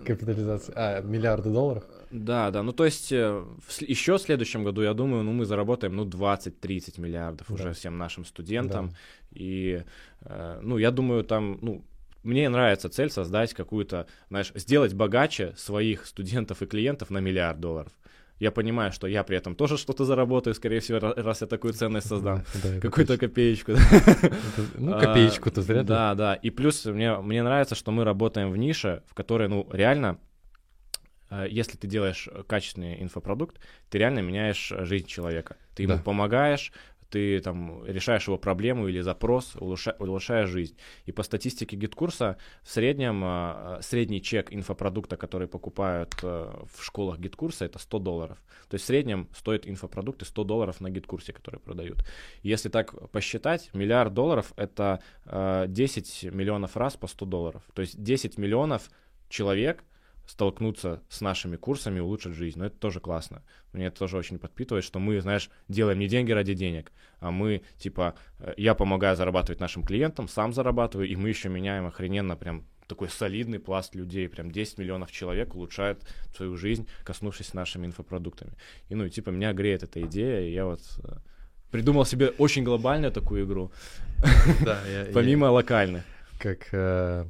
[0.05, 0.73] капитализации.
[0.77, 1.85] А, миллиарда долларов?
[2.11, 3.45] Да, да, ну то есть э,
[3.81, 7.73] еще в следующем году, я думаю, ну мы заработаем, ну, 20-30 миллиардов уже Да.
[7.73, 8.89] всем нашим студентам.
[8.89, 8.97] Да.
[9.33, 9.83] И,
[10.23, 11.85] э, ну, я думаю, там, ну,
[12.23, 17.93] мне нравится цель создать какую-то, знаешь, сделать богаче своих студентов и клиентов на миллиард долларов.
[18.41, 21.73] Я понимаю, что я при этом тоже что-то заработаю, скорее всего, ра- раз я такую
[21.75, 22.43] ценность создам.
[22.63, 23.73] Да, Какую-то копеечку.
[24.79, 25.83] Ну, А, копеечку-то зря.
[25.83, 26.35] Да, да.
[26.35, 30.19] И плюс мне, мне нравится, что мы работаем в нише, в которой, ну, реально,
[31.49, 33.61] если ты делаешь э, качественный инфопродукт,
[33.91, 35.57] ты реально меняешь э, жизнь человека.
[35.75, 36.03] Ты ему Да.
[36.03, 36.73] помогаешь,
[37.11, 40.77] ты там решаешь его проблему или запрос, улучша- улучшаешь жизнь.
[41.07, 46.85] И по статистике GetCourse а в среднем э, средний чек инфопродукта, который покупают э, в
[46.85, 48.39] школах GetCourse а, это 100 долларов.
[48.69, 52.05] То есть в среднем стоит инфопродукты 100 долларов на GetCourse е, который продают.
[52.43, 57.63] Если так посчитать, миллиард долларов— это э, 10 миллионов раз по 100 долларов.
[57.73, 58.91] То есть 10 миллионов
[59.31, 59.83] человек
[60.29, 62.59] столкнуться с нашими курсами, улучшить жизнь.
[62.59, 63.43] Но это тоже классно.
[63.73, 67.63] Мне это тоже очень подпитывает, что мы, знаешь, делаем не деньги ради денег, а мы,
[67.79, 72.67] типа, э, я помогаю зарабатывать нашим клиентам, сам зарабатываю, и мы еще меняем охрененно прям
[72.87, 76.03] такой солидный пласт людей, прям 10 миллионов человек улучшают
[76.37, 78.53] свою жизнь, коснувшись нашими инфопродуктами.
[78.91, 81.17] И, ну, и, типа, меня греет эта идея, и я вот э,
[81.71, 83.73] придумал себе очень глобальную такую игру,
[85.15, 86.05] помимо локальных.
[86.39, 87.27] как э,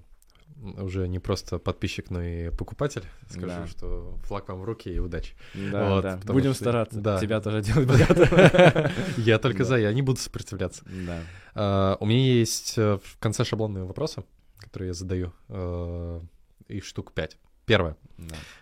[0.63, 3.67] уже не просто подписчик, но и покупатель, скажу, Да.
[3.67, 5.35] что флаг вам в руки и удачи.
[5.55, 6.21] Да, Вот, да.
[6.27, 7.01] Будем что- стараться.
[7.01, 7.19] да.
[7.21, 8.91] Тебя тоже делать богатым.
[9.17, 10.83] Я только за, я не буду сопротивляться.
[11.07, 11.21] Да.
[11.55, 14.25] А, У меня есть э, в конце шаблонные вопросы,
[14.59, 15.33] которые я задаю.
[15.49, 16.21] э,
[16.69, 17.37] Их штук пять.
[17.67, 17.97] Первое.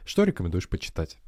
[0.05, 1.19] Что рекомендуешь почитать?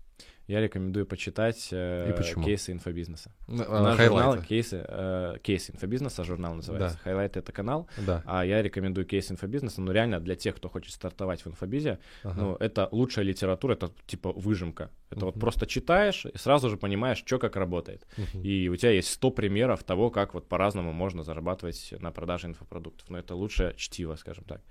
[0.48, 2.42] Я рекомендую почитать э, И почему?
[2.42, 3.30] кейсы инфобизнеса.
[3.48, 6.96] Ну, э, Наш журнал кейсы, э, кейсы инфобизнеса, журнал называется.
[6.96, 7.02] Да.
[7.04, 7.86] Highlight это канал.
[7.98, 8.22] Да.
[8.24, 9.82] А я рекомендую кейс инфобизнеса.
[9.82, 12.40] Ну, реально, для тех, кто хочет стартовать в инфобизе, ага.
[12.40, 14.90] ну, это лучшая литература, это типа выжимка.
[15.10, 15.40] Это вот Мгм.
[15.40, 18.06] просто читаешь и сразу же понимаешь, что как работает.
[18.16, 18.42] Мгм.
[18.42, 23.10] И у тебя есть 100 примеров того, как вот по-разному можно зарабатывать на продаже инфопродуктов.
[23.10, 24.62] Но это лучшее чтиво, скажем так.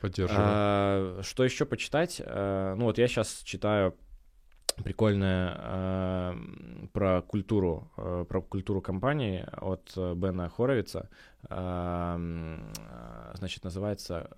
[0.00, 0.44] Поддерживаю.
[0.44, 2.20] А, что еще почитать?
[2.24, 3.94] А, ну вот я сейчас читаю
[4.84, 6.36] прикольное а,
[6.92, 11.08] про культуру, а, про культуру компании от э, Бена Хоровица.
[11.48, 14.30] А, м, а, значит, называется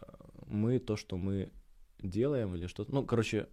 [0.47, 1.51] «Мы то, что мы
[1.99, 2.93] делаем» или что-то.
[2.95, 3.49] Ну, короче,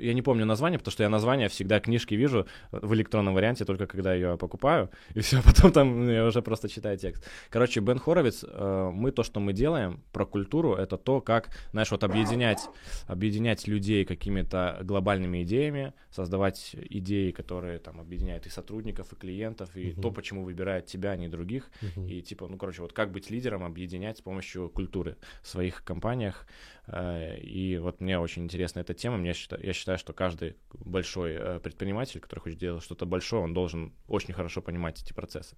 [0.00, 3.86] я не помню название, потому что я название всегда книжки вижу в электронном варианте только
[3.86, 7.24] когда ее покупаю, и все, потом там я уже просто читаю текст.
[7.50, 11.90] Короче, Бен Хоровиц, э, мы то, что мы делаем про культуру, это то, как, знаешь,
[11.90, 12.68] вот объединять,
[13.06, 19.92] объединять людей какими-то глобальными идеями, создавать идеи, которые там объединяют и сотрудников, и клиентов, и
[19.92, 20.02] Мгм.
[20.02, 21.70] то, почему выбирают тебя, а не других.
[21.82, 22.06] Мгм.
[22.06, 26.46] И типа, ну, короче, вот как быть лидером, объединять с помощью культуры в своих компаниях.
[26.88, 29.16] Э, И вот мне очень интересна эта тема.
[29.16, 33.54] Мне считаю, я считаю, что каждый большой э, предприниматель, который хочет делать что-то большое, он
[33.54, 35.56] должен очень хорошо понимать эти процессы.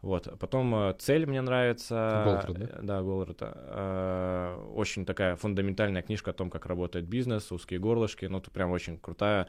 [0.00, 0.28] Вот.
[0.38, 2.22] Потом э, цель мне нравится.
[2.24, 2.78] Голдрат, да?
[2.78, 3.52] Э, Да, Голдрата.
[3.56, 8.26] Э, Очень такая фундаментальная книжка о том, как работает бизнес, узкие горлышки.
[8.26, 9.48] Ну, это прям очень крутая.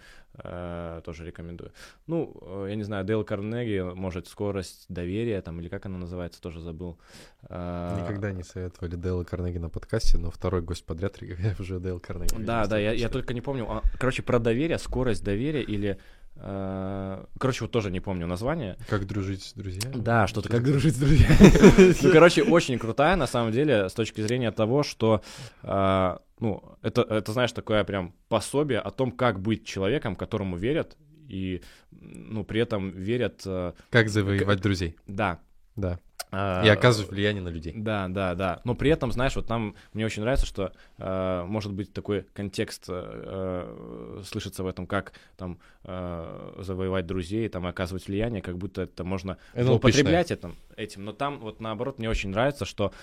[1.04, 1.72] Тоже рекомендую.
[2.08, 6.62] Ну, я не знаю, Дейл Карнеги, может, скорость доверия, там, или как она называется, тоже
[6.62, 6.98] забыл.
[7.44, 11.18] Никогда не советовали Дейла Карнеги на подкасте, но второй гость подряд
[11.60, 12.36] уже Дейл Карнеги.
[12.38, 13.66] Да, да, я, я только не помню.
[13.70, 16.00] а, Короче, про доверие, скорость доверия или...
[16.42, 18.78] э, Короче, вот тоже не помню название.
[18.90, 19.94] Как дружить с друзьями?
[19.98, 21.96] Да, что-то как дружить с друзьями.
[22.04, 25.22] Ну, короче, очень крутая, на самом деле, с точки зрения того, что,
[25.64, 30.98] э, ну, это, это, знаешь, такое прям пособие о том, как быть человеком, которому верят,
[31.28, 31.62] и,
[31.92, 34.96] ну, при этом верят, э, Как завоевать друзей.
[35.08, 35.40] да.
[35.76, 36.00] Да.
[36.32, 37.74] Э, И оказывать влияние на людей.
[37.76, 38.62] Да, да, да.
[38.64, 42.86] Но при этом, знаешь, вот там мне очень нравится, что э, может быть такой контекст
[42.90, 48.82] э, э, слышится в этом, как там э, завоевать друзей, там оказывать влияние, как будто
[48.84, 49.64] это можно NLP-шное.
[49.64, 51.06] злоупотреблять этим, этим.
[51.06, 52.94] Но там вот наоборот мне очень нравится, что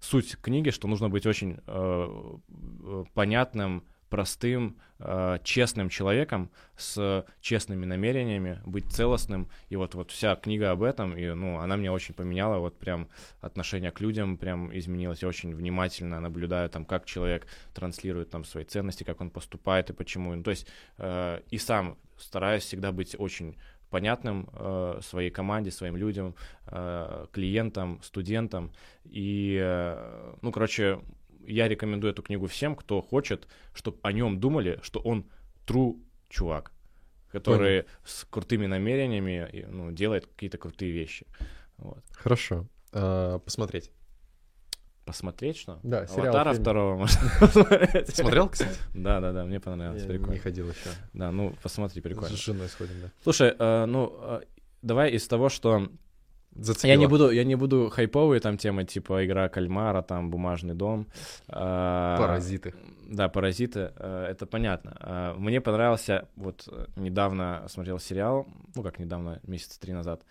[0.00, 2.28] суть книги, что нужно быть очень э,
[2.84, 9.48] э, понятным, простым, э, честным человеком с честными намерениями, быть целостным.
[9.70, 13.08] И вот, вот вся книга об этом, и, ну, она мне очень поменяла, вот прям
[13.40, 15.22] отношение к людям прям изменилось.
[15.22, 19.94] Я очень внимательно наблюдаю там, как человек транслирует там свои ценности, как он поступает и
[19.94, 20.34] почему.
[20.34, 20.66] Ну, то есть
[20.98, 23.56] э, и сам стараюсь всегда быть очень
[23.88, 26.34] понятным э, своей команде, своим людям,
[26.66, 28.72] э, клиентам, студентам.
[29.04, 30.98] И, э, ну, короче,
[31.46, 35.24] я рекомендую эту книгу всем, кто хочет, чтобы о нем думали, что он
[35.66, 36.72] true чувак,
[37.30, 41.26] который с крутыми намерениями ну, делает какие-то крутые вещи.
[41.78, 42.02] Вот.
[42.12, 42.66] Хорошо.
[42.92, 43.90] А, Посмотреть.
[45.04, 45.80] Посмотреть что?
[45.82, 46.62] Да, сериал, Аватара фильм.
[46.62, 47.20] второго можно.
[48.06, 48.78] Смотрел, кстати?
[48.94, 50.32] Да, да, да, мне понравилось, Я прикольно.
[50.34, 50.90] не ходил еще.
[51.12, 52.36] Да, ну посмотри, прикольно.
[52.36, 53.10] С женой сходим, да.
[53.24, 54.42] Слушай, э, ну э,
[54.80, 55.88] давай из того, что
[56.54, 56.90] Зацепило.
[56.92, 61.06] я не буду, я не буду хайповые там темы типа игра кальмара, там бумажный дом.
[61.48, 61.52] э,
[62.18, 62.74] Паразиты.
[63.08, 64.96] Да, паразиты, э, это понятно.
[65.00, 70.22] Э, Мне понравился, вот недавно смотрел сериал, ну как недавно, месяца три назад.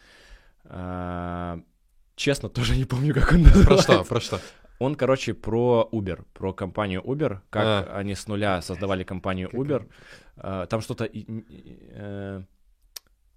[2.15, 3.84] Честно, тоже не помню, как он Про называется.
[3.84, 4.03] что?
[4.03, 4.39] Про что?
[4.80, 7.97] Он, короче, про Uber, про компанию Uber, как А.
[7.97, 9.88] они с нуля создавали компанию Uber.
[10.67, 11.07] Там что-то...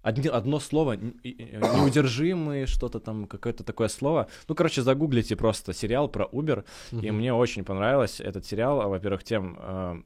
[0.05, 0.93] и- и- э, одни- одно слово,
[1.23, 4.27] и- и- неудержимые, что-то там, какое-то такое слово.
[4.47, 7.15] Ну, короче, загуглите просто сериал про Uber, и Мгм.
[7.17, 10.01] мне очень понравился этот сериал, а, во-первых, тем, э,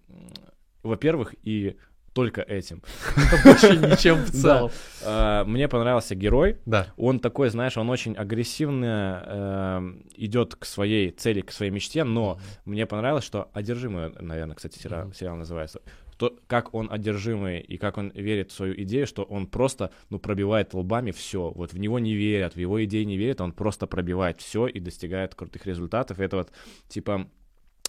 [0.84, 1.76] во-первых, и
[2.14, 2.82] только этим.
[3.46, 4.72] Больше ничем в целом.
[5.04, 6.88] Э, Мне понравился герой, Да.
[6.98, 9.82] он такой, знаешь, он очень агрессивно э,
[10.18, 15.14] идет к своей цели, к своей мечте, но мне понравилось, что одержимый, наверное, кстати, сериал,
[15.14, 15.82] сериал называется.
[16.20, 20.20] То, как он одержимый и как он верит в свою идею, что он просто, ну,
[20.20, 21.50] пробивает лбами все.
[21.52, 24.82] Вот в него не верят, в его идеи не верят, он просто пробивает все и
[24.82, 26.20] достигает крутых результатов.
[26.20, 26.52] Это вот,
[26.90, 27.30] типа,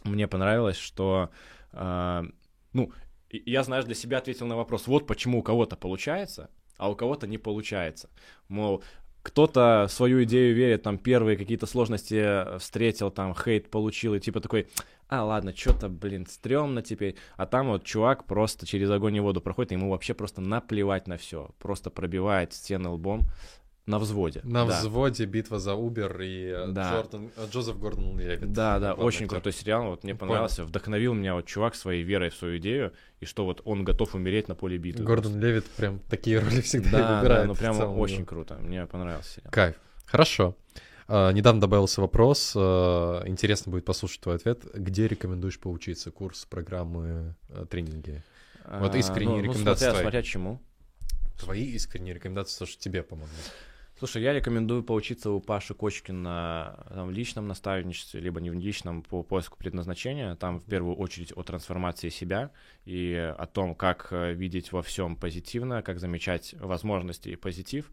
[0.05, 1.31] мне понравилось, что,
[1.73, 2.23] э,
[2.73, 2.93] ну,
[3.31, 7.27] я, знаешь, для себя ответил на вопрос, вот почему у кого-то получается, а у кого-то
[7.27, 8.11] не получается.
[8.47, 8.85] Мол,
[9.23, 14.41] кто-то свою идею верит, там первые какие-то сложности э, встретил, там хейт получил, и типа
[14.41, 14.69] такой,
[15.09, 17.17] а ладно, что-то, блин, стрёмно теперь.
[17.37, 21.07] А там вот чувак просто через огонь и воду проходит, и ему вообще просто наплевать
[21.07, 23.23] на все, просто пробивает стены лбом
[23.87, 24.41] на взводе.
[24.45, 24.79] На Да.
[24.79, 26.93] взводе битва за Убер и э, Да.
[26.93, 28.53] Джордан, э, Джозеф Гордон Левит.
[28.53, 29.29] Да, да, очень актер.
[29.29, 30.31] крутой сериал, вот мне Понял.
[30.31, 34.15] понравился, вдохновил меня вот чувак своей верой в свою идею, и что вот он готов
[34.15, 35.05] умереть на поле битвы.
[35.05, 37.43] Гордон Левит прям такие роли всегда Да, выбирает.
[37.43, 38.25] да, ну прям целом, очень да.
[38.25, 39.51] круто, мне понравился сериал.
[39.51, 39.77] Кайф.
[40.07, 40.57] Хорошо.
[41.09, 42.53] А, недавно добавился вопрос.
[42.57, 44.65] а, интересно будет послушать твой ответ.
[44.75, 46.11] Где рекомендуешь поучиться?
[46.13, 48.23] Курс, программы, а, тренинги?
[48.65, 50.03] Вот А, искренние ну, ну, рекомендации смотря, твои.
[50.05, 50.61] смотря чему.
[51.41, 53.29] Твои искренние рекомендации, то, что тебе помогло.
[54.01, 59.03] Слушай, я рекомендую поучиться у Паши Кочкина там, в личном наставничестве, либо не в личном,
[59.03, 60.37] по поиску предназначения.
[60.37, 62.51] Там в первую очередь о трансформации себя
[62.87, 67.91] и о том, как э, видеть во всем позитивно, как замечать возможности и позитив.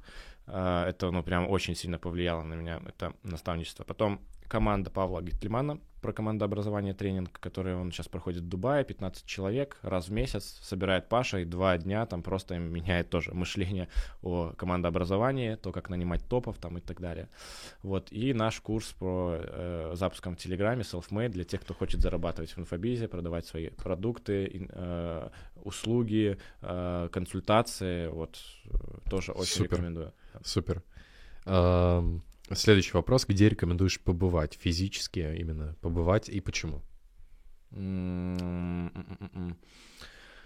[0.48, 3.84] Э, это, ну, прям очень сильно повлияло на меня, это наставничество.
[3.84, 9.78] Потом команда Павла Гитлимана про командообразование тренинг, который он сейчас проходит в Дубае, 15 человек
[9.82, 13.88] раз в месяц собирает Паша, и два дня там просто меняет тоже мышление
[14.22, 17.30] о командообразовании, то, как нанимать топов там и так далее.
[17.82, 22.52] Вот, и наш курс по э, запускам в Телеграме, self-made, для тех, кто хочет зарабатывать
[22.52, 25.30] в инфобизе, продавать свои продукты, э,
[25.64, 29.78] услуги, э, консультации, вот, э, тоже очень Супер.
[29.78, 30.14] рекомендую.
[30.44, 30.84] Супер.
[32.52, 33.26] Следующий вопрос.
[33.26, 34.58] Где рекомендуешь побывать?
[34.60, 36.82] Физически именно побывать и почему?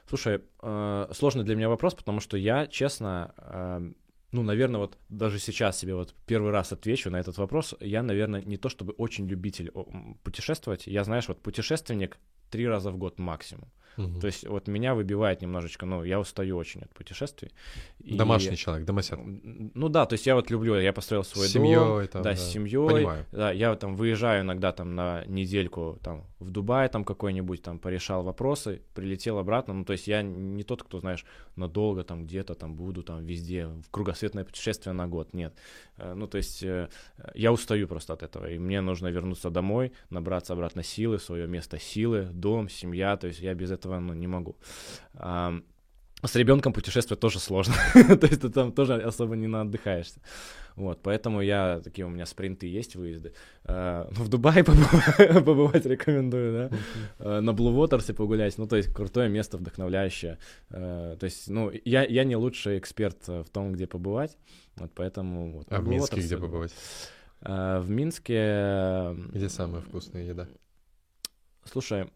[0.10, 3.94] Слушай, э, сложный для меня вопрос, потому что я, честно,
[4.32, 7.76] ну, наверное, вот даже сейчас себе вот первый раз отвечу на этот вопрос.
[7.82, 9.72] Я, наверное, не то чтобы очень любитель
[10.24, 10.88] путешествовать.
[10.88, 12.18] Я, знаешь, вот путешественник
[12.50, 13.70] три раза в год максимум.
[13.98, 14.20] Угу.
[14.20, 17.52] То есть вот меня выбивает немножечко, ну, я устаю очень от путешествий.
[18.00, 18.58] Домашний и...
[18.58, 19.20] человек, домосед.
[19.24, 22.08] Ну да, то есть я вот люблю, я построил свой с семьей, дом.
[22.08, 22.88] Там, да, да, с семьей.
[22.88, 23.26] Понимаю.
[23.32, 28.24] Да, я там выезжаю иногда там на недельку там в Дубай там какой-нибудь, там порешал
[28.24, 29.74] вопросы, прилетел обратно.
[29.74, 31.26] Ну, то есть я не тот, кто, знаешь,
[31.56, 35.54] надолго там где-то там буду там везде, в кругосветное путешествие на год, нет.
[35.98, 36.90] Э, ну, то есть э,
[37.36, 41.80] я устаю просто от этого, и мне нужно вернуться домой, набраться обратно силы, свое место
[41.80, 44.58] силы, дом, семья, то есть я без этого ну, не могу.
[46.24, 50.20] С ребенком путешествовать тоже сложно, то есть ты там тоже особо не наотдыхаешься.
[50.76, 53.34] Вот, поэтому я, такие у меня спринты есть, выезды.
[53.66, 56.78] Uh, ну, в Дубае побывать, побывать рекомендую, да.
[57.18, 60.38] Uh, на Blue Waters погулять, ну, то есть крутое место, вдохновляющее.
[60.70, 64.38] Uh, то есть, ну, я, я не лучший эксперт в том, где побывать,
[64.76, 65.58] вот поэтому...
[65.58, 66.76] Вот, а в Минске Waters, где побывать?
[67.42, 69.16] В Минске...
[69.34, 70.48] Где самая вкусная еда?
[71.66, 72.10] Слушай,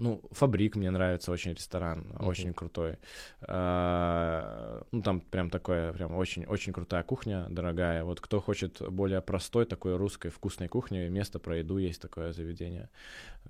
[0.00, 2.26] ну, Фабрик мне нравится очень ресторан, uh-huh.
[2.26, 2.96] очень крутой.
[3.42, 8.02] А, ну, там прям такое, прям очень, очень крутая кухня, дорогая.
[8.04, 12.88] Вот кто хочет более простой такой русской вкусной кухни, место про еду есть такое заведение.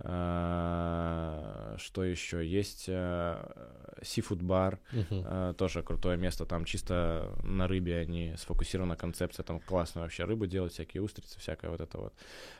[0.00, 2.44] А, что еще?
[2.44, 5.22] Есть Seafood бар, uh-huh.
[5.24, 6.46] а, тоже крутое место.
[6.46, 11.70] Там чисто на рыбе они сфокусирована концепция, там классно вообще рыбу делать, всякие устрицы, всякая
[11.70, 12.12] вот эта вот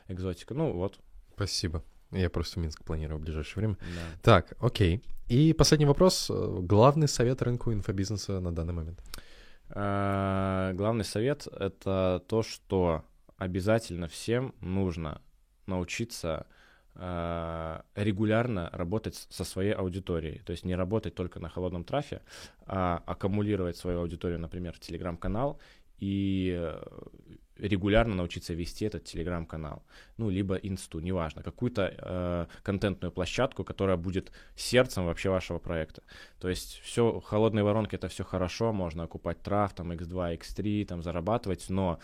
[0.07, 0.53] экзотика.
[0.53, 0.97] Ну, вот.
[1.35, 1.83] Спасибо.
[2.11, 3.77] Я просто в Минск планирую в ближайшее время.
[3.79, 4.41] Да.
[4.41, 5.01] Так, окей.
[5.27, 6.29] И последний вопрос.
[6.29, 9.01] Главный совет рынку инфобизнеса на данный момент?
[9.69, 13.05] А, главный совет— это то, что
[13.37, 15.21] обязательно всем нужно
[15.67, 16.45] научиться
[16.95, 20.39] а, регулярно работать со своей аудиторией.
[20.39, 22.21] То есть не работать только на холодном трафе,
[22.65, 25.59] а аккумулировать свою аудиторию, например, в телеграм-канал
[25.97, 26.75] и
[27.61, 29.83] регулярно научиться вести этот телеграм-канал,
[30.17, 36.01] ну, либо инсту, неважно, какую-то э, контентную площадку, которая будет сердцем вообще вашего проекта.
[36.39, 41.03] То есть все, холодные воронки, это все хорошо, можно окупать трав, там, x2, x3, там,
[41.03, 41.99] зарабатывать, но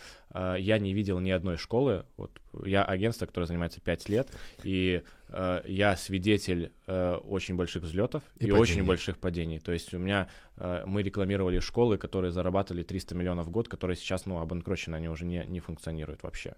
[0.60, 2.32] я не видел ни одной школы, вот
[2.66, 4.30] я агентство, которое занимается 5 лет,
[4.64, 9.60] и э, я свидетель э, очень больших взлетов и, и очень больших падений.
[9.60, 10.28] То есть у меня
[10.58, 15.10] э, мы рекламировали школы, которые зарабатывали 300 миллионов в год, которые сейчас, ну, обанкрочены, они
[15.10, 16.56] уже не, не функционируют вообще.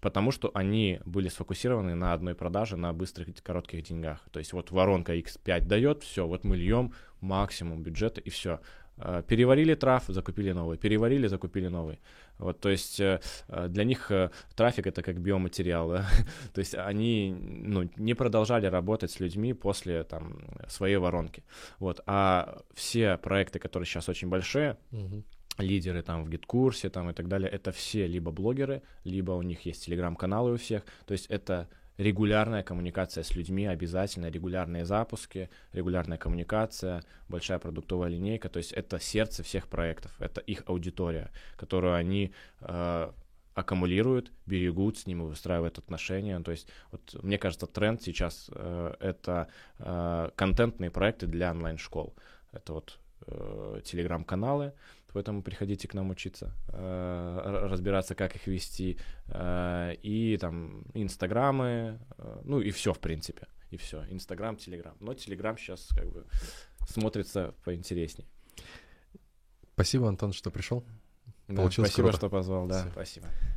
[0.00, 4.20] Потому что они были сфокусированы на одной продаже, на быстрых, коротких деньгах.
[4.30, 8.60] То есть вот воронка X5 дает, все, вот мы льем максимум бюджета и все.
[8.96, 11.98] Э, переварили трав, закупили новый, переварили, закупили новый.
[12.38, 14.10] Вот, то есть э, э, для них
[14.54, 16.06] трафик это как биоматериал, да?
[16.54, 20.38] то есть они ну, не продолжали работать с людьми после там
[20.68, 21.42] своей воронки.
[21.78, 25.24] Вот, а все проекты, которые сейчас очень большие, угу
[25.58, 29.66] лидеры там в гид-курсе там и так далее, это все либо блогеры, либо у них
[29.66, 36.18] есть телеграм-каналы у всех, то есть это регулярная коммуникация с людьми, обязательно регулярные запуски, регулярная
[36.18, 42.32] коммуникация, большая продуктовая линейка, то есть это сердце всех проектов, это их аудитория, которую они
[42.60, 43.12] э,
[43.54, 46.38] аккумулируют, берегут, с ними выстраивают отношения.
[46.40, 52.14] То есть, вот, мне кажется, тренд сейчас э, это э, контентные проекты для онлайн-школ.
[52.52, 54.74] Это вот э, телеграм-каналы,
[55.14, 58.98] поэтому приходите к нам учиться, э, разбираться, как их вести,
[59.28, 64.96] э, и там инстаграмы, э, ну и все в принципе, и все, инстаграм, телеграм.
[65.00, 66.26] Но телеграм сейчас как бы
[66.88, 68.28] смотрится поинтереснее.
[69.74, 70.84] Спасибо, Антон, что пришел.
[71.48, 72.18] Да, Получилось спасибо, круто.
[72.18, 73.26] что позвал, да, спасибо.
[73.26, 73.53] спасибо.